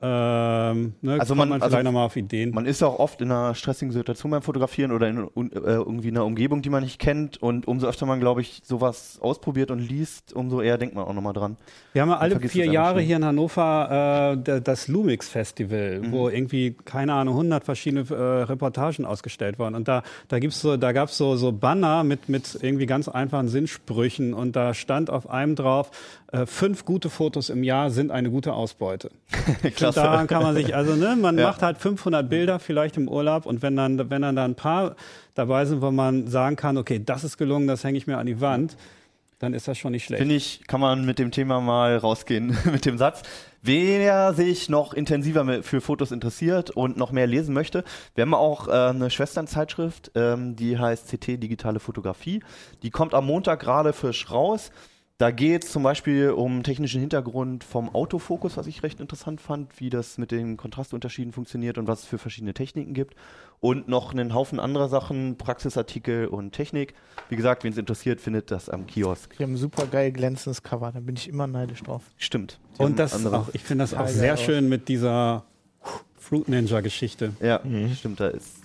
[0.00, 2.52] ähm, ne, Also man- man also vielleicht nochmal auf Ideen.
[2.54, 5.58] Man ist ja auch oft in einer stressigen Situation beim Fotografieren oder in un, äh,
[5.58, 7.42] irgendwie einer Umgebung, die man nicht kennt.
[7.42, 11.12] Und umso öfter man, glaube ich, sowas ausprobiert und liest, umso eher denkt man auch
[11.12, 11.56] nochmal dran.
[11.94, 16.12] Wir haben ja alle vier Jahre hier in Hannover äh, da- das Lumix Festival, Mhm.
[16.12, 19.74] wo irgendwie, keine Ahnung, 100 verschiedene äh, Reportagen ausgestellt wurden.
[19.74, 23.08] Und da, da, gibt's so, da gab es so, so Banner mit, mit irgendwie ganz
[23.08, 24.32] einfachen Sinnsprüchen.
[24.32, 25.90] Und da stand auf einem drauf,
[26.30, 29.10] äh, fünf gute Fotos im Jahr sind eine gute Ausbeute.
[29.96, 31.48] Und daran kann man sich, also ne, man Ja.
[31.48, 34.96] macht halt 500 Bilder vielleicht im Urlaub und wenn dann, wenn dann da ein paar
[35.34, 38.26] dabei sind, wo man sagen kann, okay, das ist gelungen, das hänge ich mir an
[38.26, 38.76] die Wand,
[39.40, 40.18] dann ist das schon nicht schlecht.
[40.20, 43.22] Finde ich, kann man mit dem Thema mal rausgehen mit dem Satz.
[43.62, 47.84] Wer sich noch intensiver für Fotos interessiert und noch mehr lesen möchte,
[48.14, 52.40] wir haben auch äh, eine Schwesternzeitschrift, ähm, die heißt CT Digitale Fotografie.
[52.82, 54.70] Die kommt am Montag gerade frisch raus.
[55.20, 59.80] Da geht es zum Beispiel um technischen Hintergrund vom Autofokus, was ich recht interessant fand,
[59.80, 63.16] wie das mit den Kontrastunterschieden funktioniert und was es für verschiedene Techniken gibt.
[63.58, 66.94] Und noch einen Haufen anderer Sachen, Praxisartikel und Technik.
[67.30, 69.36] Wie gesagt, wen es interessiert, findet das am Kiosk.
[69.36, 72.04] Die haben ein super geil glänzendes Cover, da bin ich immer neidisch drauf.
[72.16, 72.60] Stimmt.
[72.78, 75.42] Die Und das andere- auch, ich finde das auch sehr geil schön mit dieser
[76.16, 77.32] Fruit Ninja Geschichte.
[77.42, 77.60] Ja,
[77.96, 78.58] stimmt, da ist.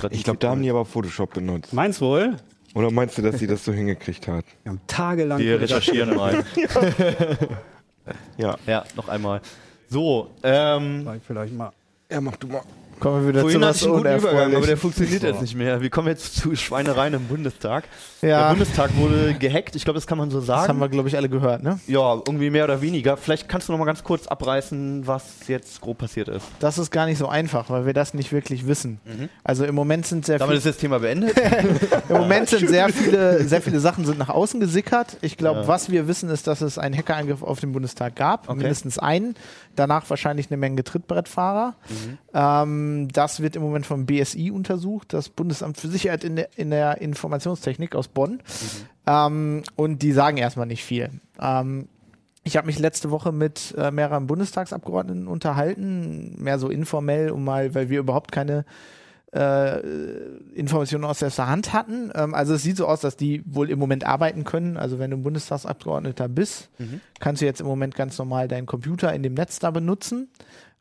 [0.00, 1.72] Da Ich glaube, da haben die aber Photoshop benutzt.
[1.72, 2.36] Meins wohl?
[2.76, 4.44] Oder meinst du, dass sie das so hingekriegt hat?
[4.62, 6.44] Wir haben tagelang Wir recherchieren mal.
[8.36, 8.56] Ja.
[8.66, 9.40] ja, noch einmal.
[9.88, 11.72] So, ähm, Vielleicht- Vielleicht mal.
[12.10, 12.60] Ja, mach du mal.
[12.98, 15.80] Kommen wir wieder vorhin zu was einen guten Übergang, aber der funktioniert jetzt nicht mehr.
[15.82, 17.84] Wir kommen jetzt zu Schweinereien im Bundestag.
[18.22, 20.80] Der Ja, Bundestag wurde gehackt, ich glaube, das kann man so das haben sagen.
[20.80, 21.78] wir, glaube ich, alle gehört, ne?
[21.86, 23.16] Ja, irgendwie mehr oder weniger.
[23.18, 26.46] Vielleicht kannst du noch mal ganz kurz abreißen, was jetzt grob passiert ist.
[26.60, 28.98] Das ist gar nicht so einfach, weil wir das nicht wirklich wissen.
[29.44, 31.34] Also im Moment sind sehr Damit viele ist das Thema beendet.
[32.08, 35.18] Im Moment sind sehr viele, sehr viele Sachen sind nach außen gesickert.
[35.20, 35.68] Ich glaube, Ja.
[35.68, 38.56] was wir wissen, ist, dass es einen Hackerangriff auf den Bundestag gab, Okay.
[38.58, 39.34] mindestens einen.
[39.76, 41.76] Danach wahrscheinlich eine Menge Trittbrettfahrer.
[41.88, 42.18] Mhm.
[42.34, 46.70] Ähm, das wird im Moment vom BSI untersucht, das Bundesamt für Sicherheit in der, in
[46.70, 48.32] der Informationstechnik aus Bonn.
[48.32, 48.40] Mhm.
[49.06, 51.10] Ähm, und die sagen erstmal nicht viel.
[51.40, 51.88] Ähm,
[52.42, 57.74] ich habe mich letzte Woche mit äh, mehreren Bundestagsabgeordneten unterhalten, mehr so informell, um mal,
[57.74, 58.64] weil wir überhaupt keine
[59.32, 59.80] äh,
[60.54, 62.10] Informationen aus der Hand hatten.
[62.14, 64.76] Ähm, also es sieht so aus, dass die wohl im Moment arbeiten können.
[64.76, 67.00] Also wenn du ein Bundestagsabgeordneter bist, Mhm.
[67.20, 70.28] kannst du jetzt im Moment ganz normal deinen Computer in dem Netz da benutzen.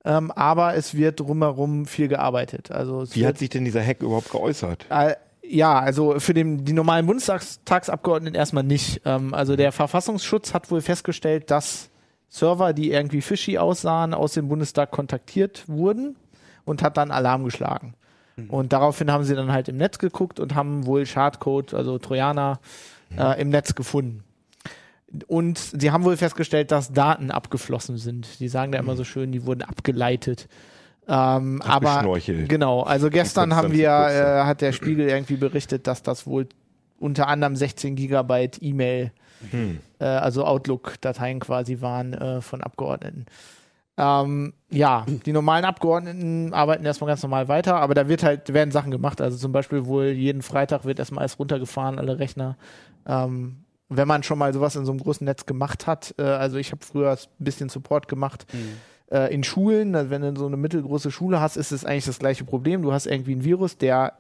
[0.06, 2.72] Ähm, aber es wird drumherum viel gearbeitet.
[2.72, 4.86] Also Wie hat sich denn dieser Hack überhaupt geäußert?
[4.90, 5.16] äh,
[5.48, 9.02] ja, also für den, die normalen Bundestagsabgeordneten erstmal nicht.
[9.06, 11.90] Ähm, also der Verfassungsschutz hat wohl festgestellt, dass
[12.30, 16.16] Server, die irgendwie fishy aussahen, aus dem Bundestag kontaktiert wurden
[16.66, 17.94] und hat dann Alarm geschlagen.
[18.50, 22.60] Und daraufhin haben sie dann halt im Netz geguckt und haben wohl Schadcode, also Trojaner,
[23.18, 24.24] äh, im Netz gefunden.
[25.28, 28.40] Und sie haben wohl festgestellt, dass Daten abgeflossen sind.
[28.40, 30.50] Die sagen da immer so schön, die wurden abgeleitet.
[31.08, 36.26] Ähm, aber genau, also gestern haben wir, äh, hat der Spiegel irgendwie berichtet, dass das
[36.26, 36.48] wohl
[37.00, 39.12] unter anderem 16 Gigabyte E-Mail,
[39.52, 39.80] Hm.
[40.00, 43.26] äh, also Outlook-Dateien quasi waren äh, von Abgeordneten.
[43.98, 48.72] Ähm, ja, die normalen Abgeordneten arbeiten erstmal ganz normal weiter, aber da wird halt, werden
[48.72, 49.22] Sachen gemacht.
[49.22, 52.58] Also zum Beispiel wohl jeden Freitag wird erstmal alles runtergefahren, alle Rechner.
[53.08, 56.58] Ähm, wenn man schon mal sowas in so einem großen Netz gemacht hat, äh, also
[56.58, 58.46] ich habe früher ein bisschen Support gemacht
[59.12, 62.20] äh, in Schulen, also wenn du so eine mittelgroße Schule hast, ist es eigentlich das
[62.20, 62.82] gleiche Problem.
[62.82, 64.14] Du hast irgendwie ein Virus, der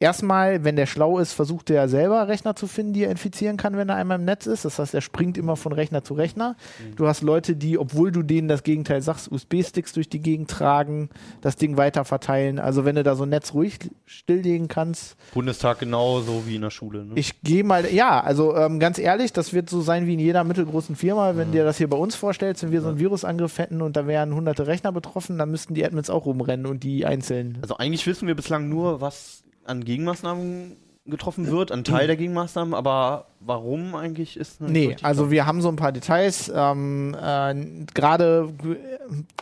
[0.00, 3.76] erstmal, wenn der schlau ist, versucht der selber Rechner zu finden, die er infizieren kann,
[3.76, 4.64] wenn er einmal im Netz ist.
[4.64, 6.56] Das heißt, er springt immer von Rechner zu Rechner.
[6.96, 11.10] Du hast Leute, die, obwohl du denen das Gegenteil sagst, USB-Sticks durch die Gegend tragen,
[11.42, 12.58] das Ding weiter verteilen.
[12.58, 16.70] Also wenn du da so ein Netz ruhig stilllegen kannst, Bundestag genauso wie in der
[16.70, 17.04] Schule.
[17.04, 17.12] Ne?
[17.14, 20.44] ich gehe mal, ja, also ähm, ganz ehrlich, das wird so sein wie in jeder
[20.44, 21.36] mittelgroßen Firma.
[21.36, 24.06] Wenn dir das hier bei uns vorstellst, wenn wir so einen Virusangriff hätten und da
[24.06, 27.58] wären hunderte Rechner betroffen, dann müssten die Admins auch rumrennen und die einzeln.
[27.60, 32.74] Also eigentlich wissen wir bislang nur, was an Gegenmaßnahmen getroffen wird, ein Teil der Gegenmaßnahmen,
[32.74, 36.52] aber warum eigentlich ist Nee, also wir haben so ein paar Details.
[36.54, 37.54] Ähm, äh,
[37.94, 38.52] Gerade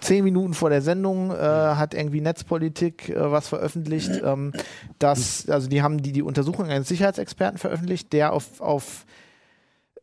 [0.00, 4.22] zehn Minuten vor der Sendung äh, hat irgendwie Netzpolitik äh, was veröffentlicht.
[4.24, 4.52] Ähm,
[4.98, 9.04] dass, also die haben die, die Untersuchung eines Sicherheitsexperten veröffentlicht, der auf, auf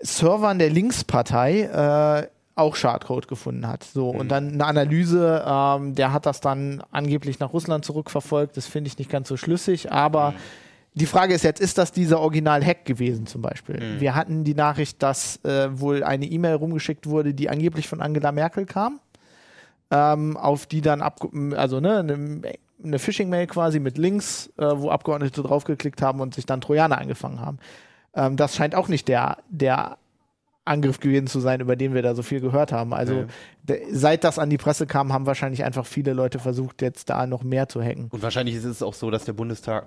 [0.01, 3.83] Servern der Linkspartei äh, auch Schadcode gefunden hat.
[3.83, 8.55] So, und dann eine Analyse, ähm, der hat das dann angeblich nach Russland zurückverfolgt.
[8.55, 10.33] Das finde ich nicht ganz so schlüssig, aber
[10.93, 13.99] die Frage ist jetzt, ist das dieser Original-Hack gewesen zum Beispiel?
[13.99, 18.31] Wir hatten die Nachricht, dass äh, wohl eine E-Mail rumgeschickt wurde, die angeblich von Angela
[18.31, 19.01] Merkel kam,
[19.91, 21.19] ähm, auf die dann, ab,
[21.57, 22.41] also ne, eine,
[22.81, 27.41] eine Phishing-Mail quasi mit Links, äh, wo Abgeordnete draufgeklickt haben und sich dann Trojaner angefangen
[27.41, 27.59] haben.
[28.13, 29.97] Ähm, das scheint auch nicht der, der
[30.65, 32.93] Angriff gewesen zu sein, über den wir da so viel gehört haben.
[32.93, 33.25] Also
[33.63, 37.27] de- seit das an die Presse kam, haben wahrscheinlich einfach viele Leute versucht, jetzt da
[37.27, 38.07] noch mehr zu hacken.
[38.09, 39.85] Und wahrscheinlich ist es auch so, dass der Bundestag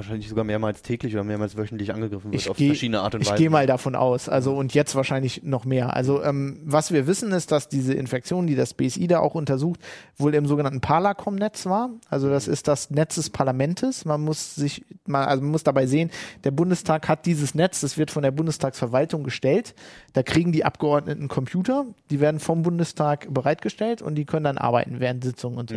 [0.00, 3.20] wahrscheinlich sogar mehrmals täglich oder mehrmals wöchentlich angegriffen wird Ich auf geh- verschiedene Art und
[3.22, 3.38] Ich Weise.
[3.38, 4.28] gehe mal davon aus.
[4.28, 5.94] Also und jetzt wahrscheinlich noch mehr.
[5.94, 9.80] Also ähm, was wir wissen ist, dass diese Infektion, die das BSI da auch untersucht,
[10.16, 11.90] wohl im sogenannten Parlacom-Netz war.
[12.08, 14.04] Also das ist das Netz des Parlamentes.
[14.04, 16.10] Man muss sich mal, also man muss dabei sehen,
[16.44, 19.74] der Bundestag hat dieses Netz, das wird von der Bundestagsverwaltung gestellt.
[20.14, 25.00] Da kriegen die Abgeordneten Computer, die werden vom Bundestag bereitgestellt und die können dann arbeiten
[25.00, 25.76] während Sitzungen und so.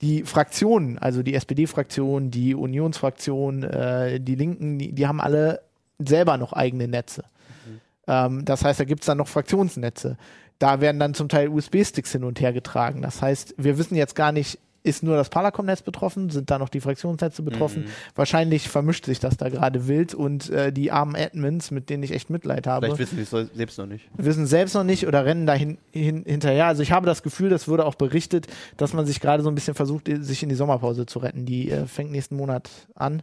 [0.00, 5.60] Die Fraktionen, also die SPD-Fraktion, die Unionsfraktion, äh, die Linken, die, die haben alle
[5.98, 7.24] selber noch eigene Netze.
[8.06, 10.16] Ähm, das heißt, da gibt's dann noch Fraktionsnetze.
[10.58, 13.02] Da werden dann zum Teil USB-Sticks hin und her getragen.
[13.02, 16.30] Das heißt, wir wissen jetzt gar nicht, ist nur das Parlacom-Netz betroffen?
[16.30, 17.86] Sind da noch die Fraktionsnetze betroffen?
[18.14, 22.12] Wahrscheinlich vermischt sich das da gerade wild und äh, die armen Admins, mit denen ich
[22.12, 24.08] echt Mitleid habe, Vielleicht wissen sie es selbst noch nicht.
[24.16, 26.66] wissen selbst noch nicht oder rennen da hin, hin, hinterher.
[26.66, 29.54] Also ich habe das Gefühl, das wurde auch berichtet, dass man sich gerade so ein
[29.54, 31.44] bisschen versucht, sich in die Sommerpause zu retten.
[31.44, 33.22] Die äh, fängt nächsten Monat an.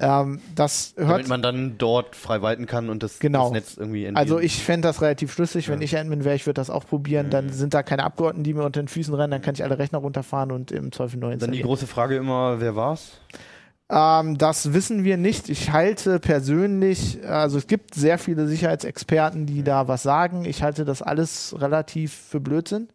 [0.00, 3.44] Ähm, das hört Damit man dann dort frei walten kann und das, Genau.
[3.44, 4.16] das Netz irgendwie entgehen.
[4.16, 5.68] Also ich fände das relativ schlüssig.
[5.68, 7.30] Wenn ich Admin wäre, ich würde das auch probieren.
[7.30, 9.30] Dann sind da keine Abgeordneten, die mir unter den Füßen rennen.
[9.30, 11.66] Dann kann ich alle Rechner runterfahren und im Zweifel neu Dann die installieren.
[11.68, 13.20] große Frage immer, wer war's?
[13.88, 15.48] Ähm, das wissen wir nicht.
[15.48, 20.44] Ich halte persönlich, also es gibt sehr viele Sicherheitsexperten, die da was sagen.
[20.44, 22.88] Ich halte das alles relativ für Blödsinn.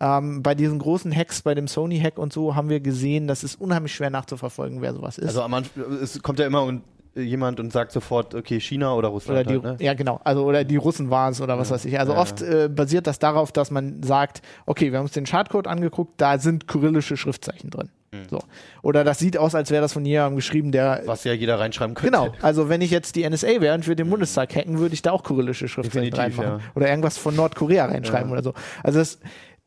[0.00, 3.60] Ähm, bei diesen großen Hacks, bei dem Sony-Hack und so, haben wir gesehen, das ist
[3.60, 5.28] unheimlich schwer nachzuverfolgen, wer sowas ist.
[5.28, 6.82] Also am Anfang, es kommt ja immer und,
[7.14, 9.46] äh, jemand und sagt sofort, okay, China oder Russland.
[9.46, 9.84] Oder die, halt, ne?
[9.86, 10.20] Ja, genau.
[10.24, 11.98] Also, oder die Russen waren es oder was weiß ich.
[11.98, 15.26] Also Ja, oft äh, basiert das darauf, dass man sagt, okay, wir haben uns den
[15.26, 17.88] Schadcode angeguckt, da sind kyrillische Schriftzeichen drin.
[18.30, 18.38] So.
[18.82, 21.02] Oder das sieht aus, als wäre das von jemandem geschrieben, der.
[21.06, 22.12] Was ja jeder reinschreiben könnte.
[22.12, 25.02] Genau, also wenn ich jetzt die NSA wäre und würde den Bundestag hacken, würde ich
[25.02, 26.60] da auch kyrillische Schriftzeichen Definitiv, reinmachen.
[26.64, 26.72] ja.
[26.76, 28.54] Oder irgendwas von Nordkorea reinschreiben oder so.
[28.84, 29.18] Also das,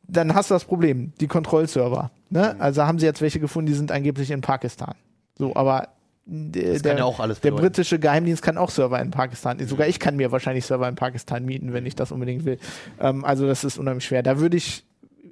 [0.08, 2.12] dann hast du das Problem, die Kontrollserver.
[2.30, 2.54] Ne?
[2.56, 2.62] Mhm.
[2.62, 4.96] Also haben sie jetzt welche gefunden, die sind angeblich in Pakistan.
[5.38, 5.90] So, aber
[6.30, 9.66] der, ja der britische Geheimdienst kann auch Server in Pakistan.
[9.66, 12.60] Sogar ich kann mir wahrscheinlich Server in Pakistan mieten, wenn ich das unbedingt will.
[13.00, 14.24] Ähm, also das ist unheimlich schwer.
[14.24, 14.84] Da würde ich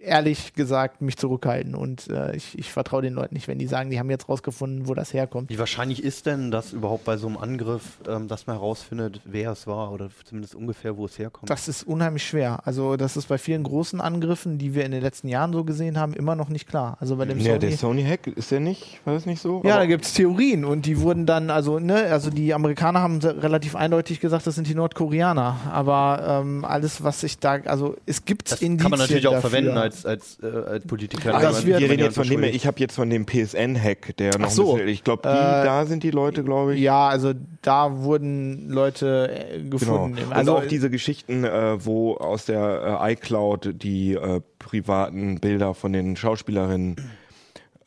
[0.06, 3.90] ehrlich gesagt mich zurückhalten und äh, ich, ich vertraue den Leuten nicht, wenn die sagen,
[3.90, 5.50] die haben jetzt rausgefunden, wo das herkommt.
[5.50, 9.52] Wie wahrscheinlich ist denn das überhaupt bei so einem Angriff, ähm, dass man herausfindet, wer
[9.52, 11.50] es war oder zumindest ungefähr, wo es herkommt?
[11.50, 12.60] Das ist unheimlich schwer.
[12.66, 16.00] Also das ist bei vielen großen Angriffen, die wir in den letzten Jahren so gesehen
[16.00, 16.98] haben, immer noch nicht klar.
[17.00, 18.02] Also bei dem Ja, der Sony.
[18.02, 19.00] Sony-Hack, ist der nicht?
[19.06, 19.62] War das nicht so?
[19.64, 23.20] Ja, da gibt es Theorien und die wurden dann, also, ne, also die Amerikaner haben
[23.20, 25.58] relativ eindeutig gesagt, das sind die Nordkoreaner.
[25.72, 29.34] Aber ähm, alles, was sich da, also es gibt das Indizien kann man natürlich auch
[29.34, 29.50] dafür.
[29.50, 31.32] verwenden als, als, äh, als Politiker.
[31.34, 34.48] Wenn das wir reden jetzt von dem, ich habe jetzt von dem PSN-Hack, der noch
[34.48, 34.72] Ach so.
[34.72, 36.82] ein bisschen, ich glaube, Äh, da sind die Leute, glaube ich.
[36.82, 39.70] Ja, also da wurden Leute äh, Genau.
[39.78, 40.18] gefunden.
[40.26, 45.74] Und Also auch diese Geschichten, äh, wo aus der äh, iCloud die äh, privaten Bilder
[45.76, 46.96] von den Schauspielerinnen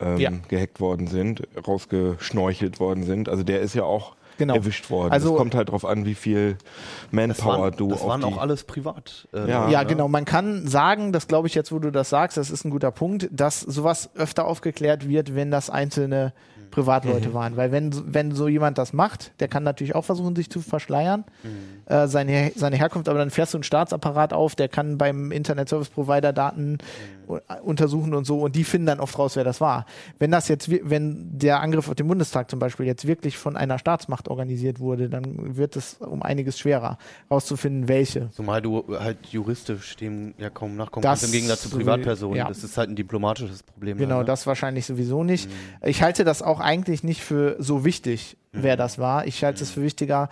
[0.01, 0.31] ähm, Ja.
[0.49, 3.29] gehackt worden sind, rausgeschnorchelt worden sind.
[3.29, 4.55] Also der ist ja auch Genau.
[4.55, 5.13] erwischt worden.
[5.13, 8.21] Also- es kommt halt drauf an, wie viel das Manpower waren, du das auf waren
[8.21, 8.27] die...
[8.27, 9.29] auch alles privat.
[9.35, 9.69] Äh, Ja.
[9.69, 9.87] Ja, ne?
[9.87, 10.09] genau.
[10.09, 12.91] Man kann sagen, das glaube ich jetzt, wo du das sagst, das ist ein guter
[12.91, 16.33] Punkt, dass sowas öfter aufgeklärt wird, wenn das einzelne
[16.69, 16.73] Mhm.
[16.73, 17.57] Privatleute waren.
[17.57, 20.61] Weil wenn, so- wenn so jemand das macht, der kann natürlich auch versuchen, sich zu
[20.61, 21.93] verschleiern, Mhm.
[21.93, 25.69] äh, seine, seine Herkunft, aber dann fährst du einen Staatsapparat auf, der kann beim Internet
[25.69, 26.79] Service Provider Daten
[27.27, 27.39] Mhm.
[27.63, 29.85] untersuchen und so und die finden dann oft raus, wer das war.
[30.19, 33.79] Wenn das jetzt, wenn der Angriff auf den Bundestag zum Beispiel jetzt wirklich von einer
[33.79, 36.97] Staatsmacht organisiert wurde, dann wird es um einiges schwerer
[37.31, 38.31] rauszufinden, welche.
[38.31, 42.37] Zumal du halt juristisch dem ja kaum nachkommen kannst, im Gegensatz zu Privatpersonen.
[42.37, 42.49] ja.
[42.49, 43.99] Das ist halt ein diplomatisches Problem.
[43.99, 44.25] Genau, dann, ne?
[44.25, 45.51] das wahrscheinlich sowieso nicht.
[45.83, 49.27] Ich halte das auch eigentlich nicht für so wichtig, wer das war.
[49.27, 50.29] Ich halte es für wichtiger.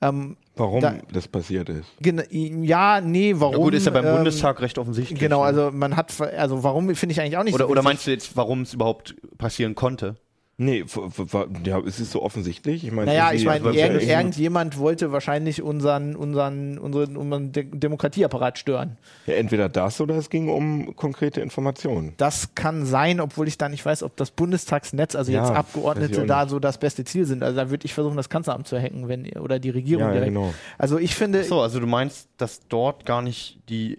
[0.00, 1.86] Ähm, Warum Da- das passiert ist.
[2.30, 3.52] ja, nee, warum?
[3.56, 5.18] Ja, gut, ist ja beim ähm, Bundestag recht offensichtlich.
[5.18, 5.46] Genau, ne?
[5.46, 8.10] also man hat, also warum finde ich eigentlich auch nicht Oder, so oder meinst du
[8.10, 10.16] jetzt, warum es überhaupt passieren konnte?
[10.58, 12.82] Nee, f- f- f- ja, es ist so offensichtlich.
[12.82, 17.64] Ich meine, Naja, ich meine, irgend, weil- irgendjemand wollte wahrscheinlich unseren, unseren, unseren, unseren De
[17.70, 18.96] Demokratieapparat stören.
[19.26, 22.14] ja, entweder das oder es ging um konkrete Informationen.
[22.16, 26.24] Das kann sein, obwohl ich da nicht weiß, ob das Bundestagsnetz, also Ja, jetzt Abgeordnete,
[26.24, 27.42] da so das beste Ziel sind.
[27.42, 30.14] Also da würde ich versuchen, das Kanzleramt zu hacken, wenn oder die Regierung Ja, ja,
[30.14, 30.32] direkt.
[30.34, 30.54] genau.
[30.78, 33.98] Also ich finde, So, also du meinst, dass dort gar nicht die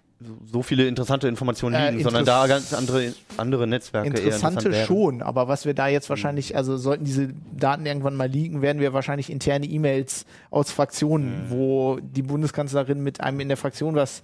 [0.51, 5.22] so viele interessante Informationen Äh, liegen, sondern da ganz andere, andere Netzwerke Interessante interessant schon,
[5.22, 8.93] aber was wir da jetzt wahrscheinlich, also sollten diese Daten irgendwann mal liegen, werden wir
[8.93, 14.24] wahrscheinlich interne E-Mails aus Fraktionen, wo die Bundeskanzlerin mit einem in der Fraktion was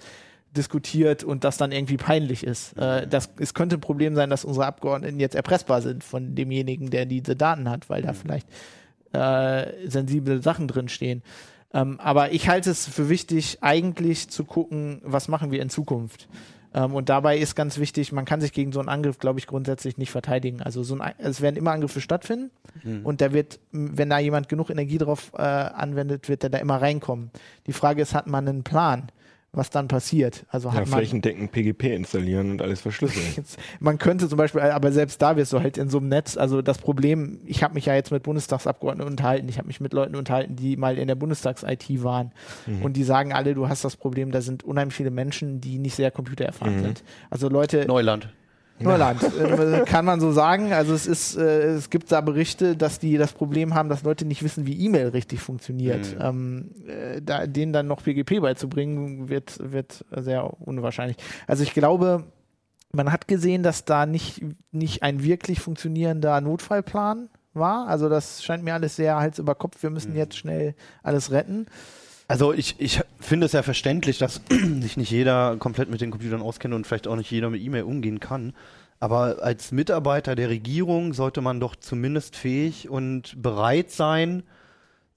[0.58, 2.78] diskutiert und das dann irgendwie peinlich ist.
[2.78, 6.90] Äh, das, es könnte ein Problem sein, dass unsere Abgeordneten jetzt erpressbar sind von demjenigen,
[6.90, 8.48] der diese Daten hat, weil da vielleicht
[9.14, 11.22] äh, sensible Sachen drinstehen.
[11.74, 16.28] Ähm, aber ich halte es für wichtig, eigentlich zu gucken, was machen wir in Zukunft.
[16.74, 19.48] Ähm, und dabei ist ganz wichtig, man kann sich gegen so einen Angriff, glaube ich,
[19.48, 20.62] grundsätzlich nicht verteidigen.
[20.62, 22.52] Also so ein, es werden immer Angriffe stattfinden
[23.04, 26.82] und da wird, wenn da jemand genug Energie drauf äh, anwendet, wird er da immer
[26.82, 27.32] reinkommen.
[27.68, 29.08] Die Frage ist, hat man einen Plan,
[29.54, 30.46] was dann passiert?
[30.50, 33.26] Also Ja, hat man flächendeckend PGP installieren und alles verschlüsseln.
[33.38, 36.38] Jetzt, man könnte zum Beispiel, aber selbst da wirst du halt in so einem Netz,
[36.38, 39.94] also das Problem, ich habe mich ja jetzt mit Bundestagsabgeordneten unterhalten, ich habe mich mit
[39.94, 42.32] Leuten unterhalten, die mal in der Bundestags-IT waren
[42.82, 45.96] und die sagen alle, du hast das Problem, da sind unheimlich viele Menschen, die nicht
[45.96, 47.04] sehr computererfahren sind.
[47.30, 48.30] Also Leute, Neuland.
[48.80, 50.74] Neuland, äh, kann man so sagen.
[50.74, 54.26] Also es ist, äh, es gibt da Berichte, dass die das Problem haben, dass Leute
[54.26, 56.16] nicht wissen, wie E-Mail richtig funktioniert.
[56.20, 61.18] Ähm, äh, da, denen dann noch PGP beizubringen, wird, wird sehr unwahrscheinlich.
[61.48, 62.26] Also ich glaube,
[62.92, 67.88] man hat gesehen, dass da nicht, nicht ein wirklich funktionierender Notfallplan war.
[67.88, 69.82] Also das scheint mir alles sehr Hals über Kopf.
[69.82, 71.68] Wir müssen jetzt schnell alles retten.
[72.34, 74.42] Also ich, ich finde es ja verständlich, dass
[74.82, 77.84] sich nicht jeder komplett mit den Computern auskennt und vielleicht auch nicht jeder mit E-Mail
[77.84, 78.54] umgehen kann.
[79.00, 84.42] Aber als Mitarbeiter der Regierung sollte man doch zumindest fähig und bereit sein,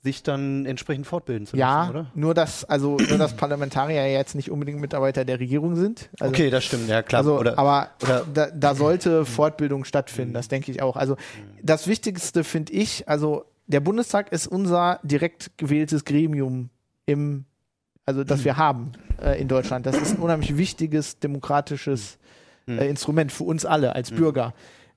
[0.02, 2.06] sich dann entsprechend fortbilden zu Ja, lassen, oder?
[2.14, 6.10] nur dass, also nur dass Parlamentarier ja jetzt nicht unbedingt Mitarbeiter der Regierung sind.
[6.20, 7.20] Also, okay, das stimmt, ja klar.
[7.20, 10.96] Also, oder, aber oder- da, da sollte Fortbildung stattfinden, das denke ich auch.
[10.96, 11.16] Also
[11.62, 16.68] das Wichtigste finde ich, also der Bundestag ist unser direkt gewähltes Gremium
[17.06, 17.44] im,
[18.04, 18.92] also das wir haben
[19.22, 19.86] äh, in Deutschland.
[19.86, 22.18] Das ist ein unheimlich wichtiges demokratisches
[22.68, 24.52] äh, Instrument für uns alle als Bürger.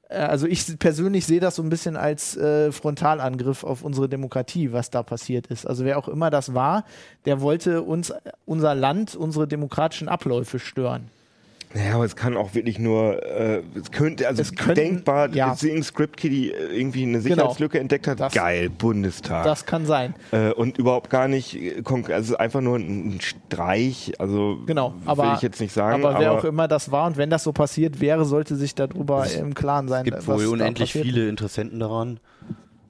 [0.09, 4.73] Äh, Also ich persönlich sehe das so ein bisschen als äh, Frontalangriff auf unsere Demokratie,
[4.73, 5.67] was da passiert ist.
[5.67, 6.83] Also wer auch immer das war,
[7.25, 8.11] der wollte uns,
[8.45, 11.11] unser Land, unsere demokratischen Abläufe stören.
[11.73, 15.49] Naja, aber es kann auch wirklich nur, äh, es könnte, also Es könnten- denkbar, ja.
[15.49, 18.19] dass irgendein Script-Kiddie äh, irgendwie eine Sicherheitslücke entdeckt hat.
[18.19, 19.43] Das- Geil, Bundestag.
[19.43, 20.15] Das kann sein.
[20.31, 25.33] äh, und überhaupt gar nicht, äh, also einfach nur ein Streich, also Genau, will aber,
[25.35, 26.03] ich jetzt nicht sagen.
[26.03, 29.27] aber wer auch immer das war und wenn das so passiert wäre, sollte sich darüber
[29.31, 30.05] im Klaren sein.
[30.07, 32.19] es gibt wohl unendlich viele Interessenten daran.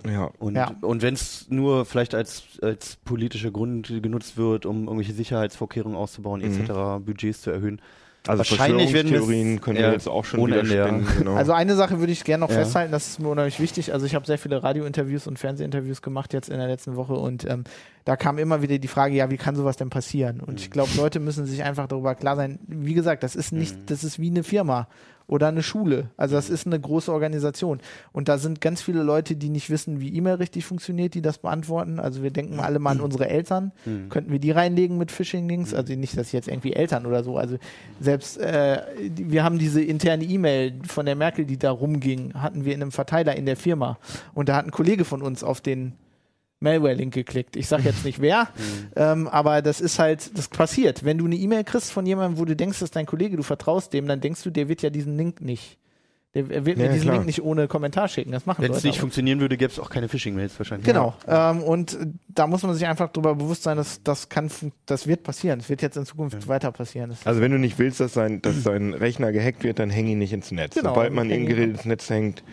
[0.09, 0.29] ja.
[0.39, 0.71] Und, Ja.
[0.79, 6.39] und wenn es nur vielleicht als, als politischer Grund genutzt wird, um irgendwelche Sicherheitsvorkehrungen auszubauen,
[6.39, 7.81] etc., Budgets zu erhöhen.
[8.27, 10.87] Also Wahrscheinlich werden wir- Verschwörungstheorien können ja, wir jetzt auch schon ohne wieder Ende, ja.
[10.87, 11.07] spinnen.
[11.17, 11.33] Genau.
[11.35, 12.57] Also eine Sache würde ich gerne noch Ja.
[12.57, 13.93] festhalten, das ist mir unheimlich wichtig.
[13.93, 17.45] Also ich habe sehr viele Radiointerviews und Fernsehinterviews gemacht jetzt in der letzten Woche und
[17.49, 17.63] ähm,
[18.05, 20.41] da kam immer wieder die Frage, ja, wie kann sowas denn passieren?
[20.41, 20.57] Und Mhm.
[20.57, 23.59] ich glaube, Leute müssen sich einfach darüber klar sein, wie gesagt, das ist Mhm.
[23.59, 24.87] nicht, das ist wie eine Firma
[25.29, 26.09] oder eine Schule.
[26.17, 27.79] Also das ist eine große Organisation.
[28.11, 31.37] Und da sind ganz viele Leute, die nicht wissen, wie E-Mail richtig funktioniert, die das
[31.37, 31.99] beantworten.
[31.99, 33.71] Also wir denken alle mal an unsere Eltern.
[34.09, 35.73] Könnten wir die reinlegen mit Phishing-Links?
[35.73, 37.37] Also nicht, dass jetzt irgendwie Eltern oder so.
[37.37, 37.57] Also
[37.99, 38.81] selbst, äh,
[39.15, 42.91] wir haben diese interne E-Mail von der Merkel, die da rumging, hatten wir in einem
[42.91, 43.99] Verteiler in der Firma.
[44.33, 45.93] Und da hat ein Kollege von uns auf den
[46.61, 47.55] Malware-Link geklickt.
[47.55, 48.49] Ich sage jetzt nicht wer,
[48.95, 51.03] ähm, aber das ist halt, das passiert.
[51.05, 53.43] Wenn du eine E-Mail kriegst von jemandem, wo du denkst, das ist dein Kollege, du
[53.43, 55.77] vertraust dem, dann denkst du, der wird ja diesen Link nicht.
[56.35, 57.15] Der er wird mir Ja, diesen klar.
[57.15, 58.31] Link nicht ohne Kommentar schicken.
[58.31, 60.85] Das machen Wenn es nicht funktionieren würde, gäbe es auch keine Phishing-Mails wahrscheinlich.
[60.85, 61.15] Genau.
[61.27, 64.51] Ähm, und äh, da muss man sich einfach darüber bewusst sein, dass das kann,
[64.85, 65.57] das wird passieren.
[65.57, 67.09] Das wird jetzt in Zukunft weiter passieren.
[67.09, 70.05] Das Also wenn du nicht willst, dass sein, dass sein Rechner gehackt wird, dann häng
[70.05, 70.75] ihn nicht ins Netz.
[70.75, 72.43] Genau, Sobald man ihn- Gerät ins Netz hängt,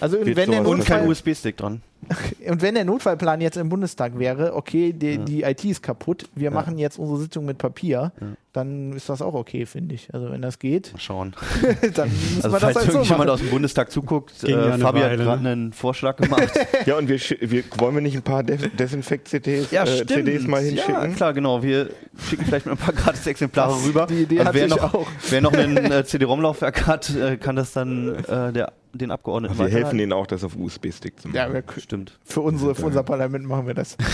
[0.00, 1.82] also wird wenn der, Und kein USB-Stick dran.
[2.48, 6.50] und wenn der Notfallplan jetzt im Bundestag wäre, okay, die, die IT ist kaputt, wir
[6.50, 8.12] machen jetzt unsere Sitzung mit Papier,
[8.52, 10.12] dann ist das auch okay, finde ich.
[10.14, 11.34] Also wenn das geht, Mal schauen.
[11.94, 15.16] dann müssen Also das falls halt so aus dem Bundestag zuguckt, ja äh, Fabi hat
[15.16, 15.50] gerade ne?
[15.50, 16.50] einen Vorschlag gemacht.
[16.86, 20.06] ja und wir, wir wollen wir nicht ein paar Des Desinfekt-CDs ja, äh.
[20.06, 21.16] CDs mal Ja, hinschicken?
[21.16, 21.62] klar, genau.
[21.62, 21.90] Wir
[22.28, 24.06] schicken vielleicht mal ein paar Gratis-Exemplare Das- rüber.
[24.06, 25.08] die Idee hatte wer, noch, auch.
[25.28, 29.64] wer noch ein äh, CD-ROM-Laufwerk hat, äh, kann das dann äh, der, den Abgeordneten wir
[29.64, 29.98] helfen weiterleiten.
[29.98, 31.36] denen auch, das auf USB-Stick zu machen.
[31.36, 32.18] Ja, wir, Stimmt.
[32.24, 33.96] für, unsere, für unser Parlament machen wir das.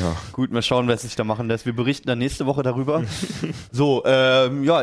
[0.00, 0.16] Ja.
[0.32, 1.64] Gut, mal schauen, was sich da machen lässt.
[1.64, 3.04] Wir berichten dann nächste Woche darüber.
[3.70, 4.82] so, ähm, ja,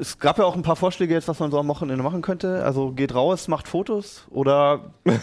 [0.00, 2.64] es gab ja auch ein paar Vorschläge jetzt, was man so am Wochenende machen könnte.
[2.64, 4.92] Also geht raus, macht Fotos oder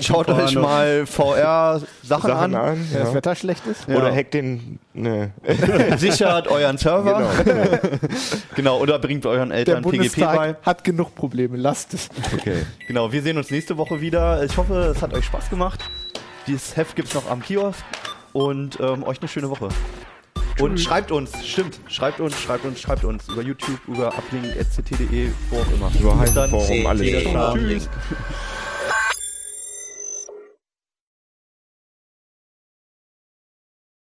[0.00, 2.54] schaut euch mal VR-Sachen Sachen an.
[2.54, 2.86] an.
[2.92, 3.14] Wenn das.
[3.14, 3.86] Wetter schlecht ist.
[3.88, 3.96] Ja.
[3.96, 4.78] Oder hackt den.
[5.00, 5.32] Ne.
[5.96, 7.32] Sichert euren Server.
[7.44, 7.98] Genau.
[8.56, 10.56] Genau, oder bringt euren Der Eltern PGP bei.
[10.62, 12.08] Hat genug Probleme, lasst es.
[12.34, 12.66] Okay.
[12.86, 14.42] Genau, wir sehen uns nächste Woche wieder.
[14.44, 15.80] Ich hoffe, es hat euch Spaß gemacht.
[16.46, 17.82] Dieses Heft gibt's noch am Kiosk
[18.32, 19.68] und ähm, euch eine schöne Woche.
[20.58, 25.56] Und schreibt uns, stimmt, schreibt uns, schreibt uns, schreibt uns über YouTube, über uplink.ct.de, wo
[25.56, 25.90] auch immer.
[25.98, 26.18] Über.
[26.18, 27.24] Heimforum, alles.
[27.54, 27.88] Tschüss.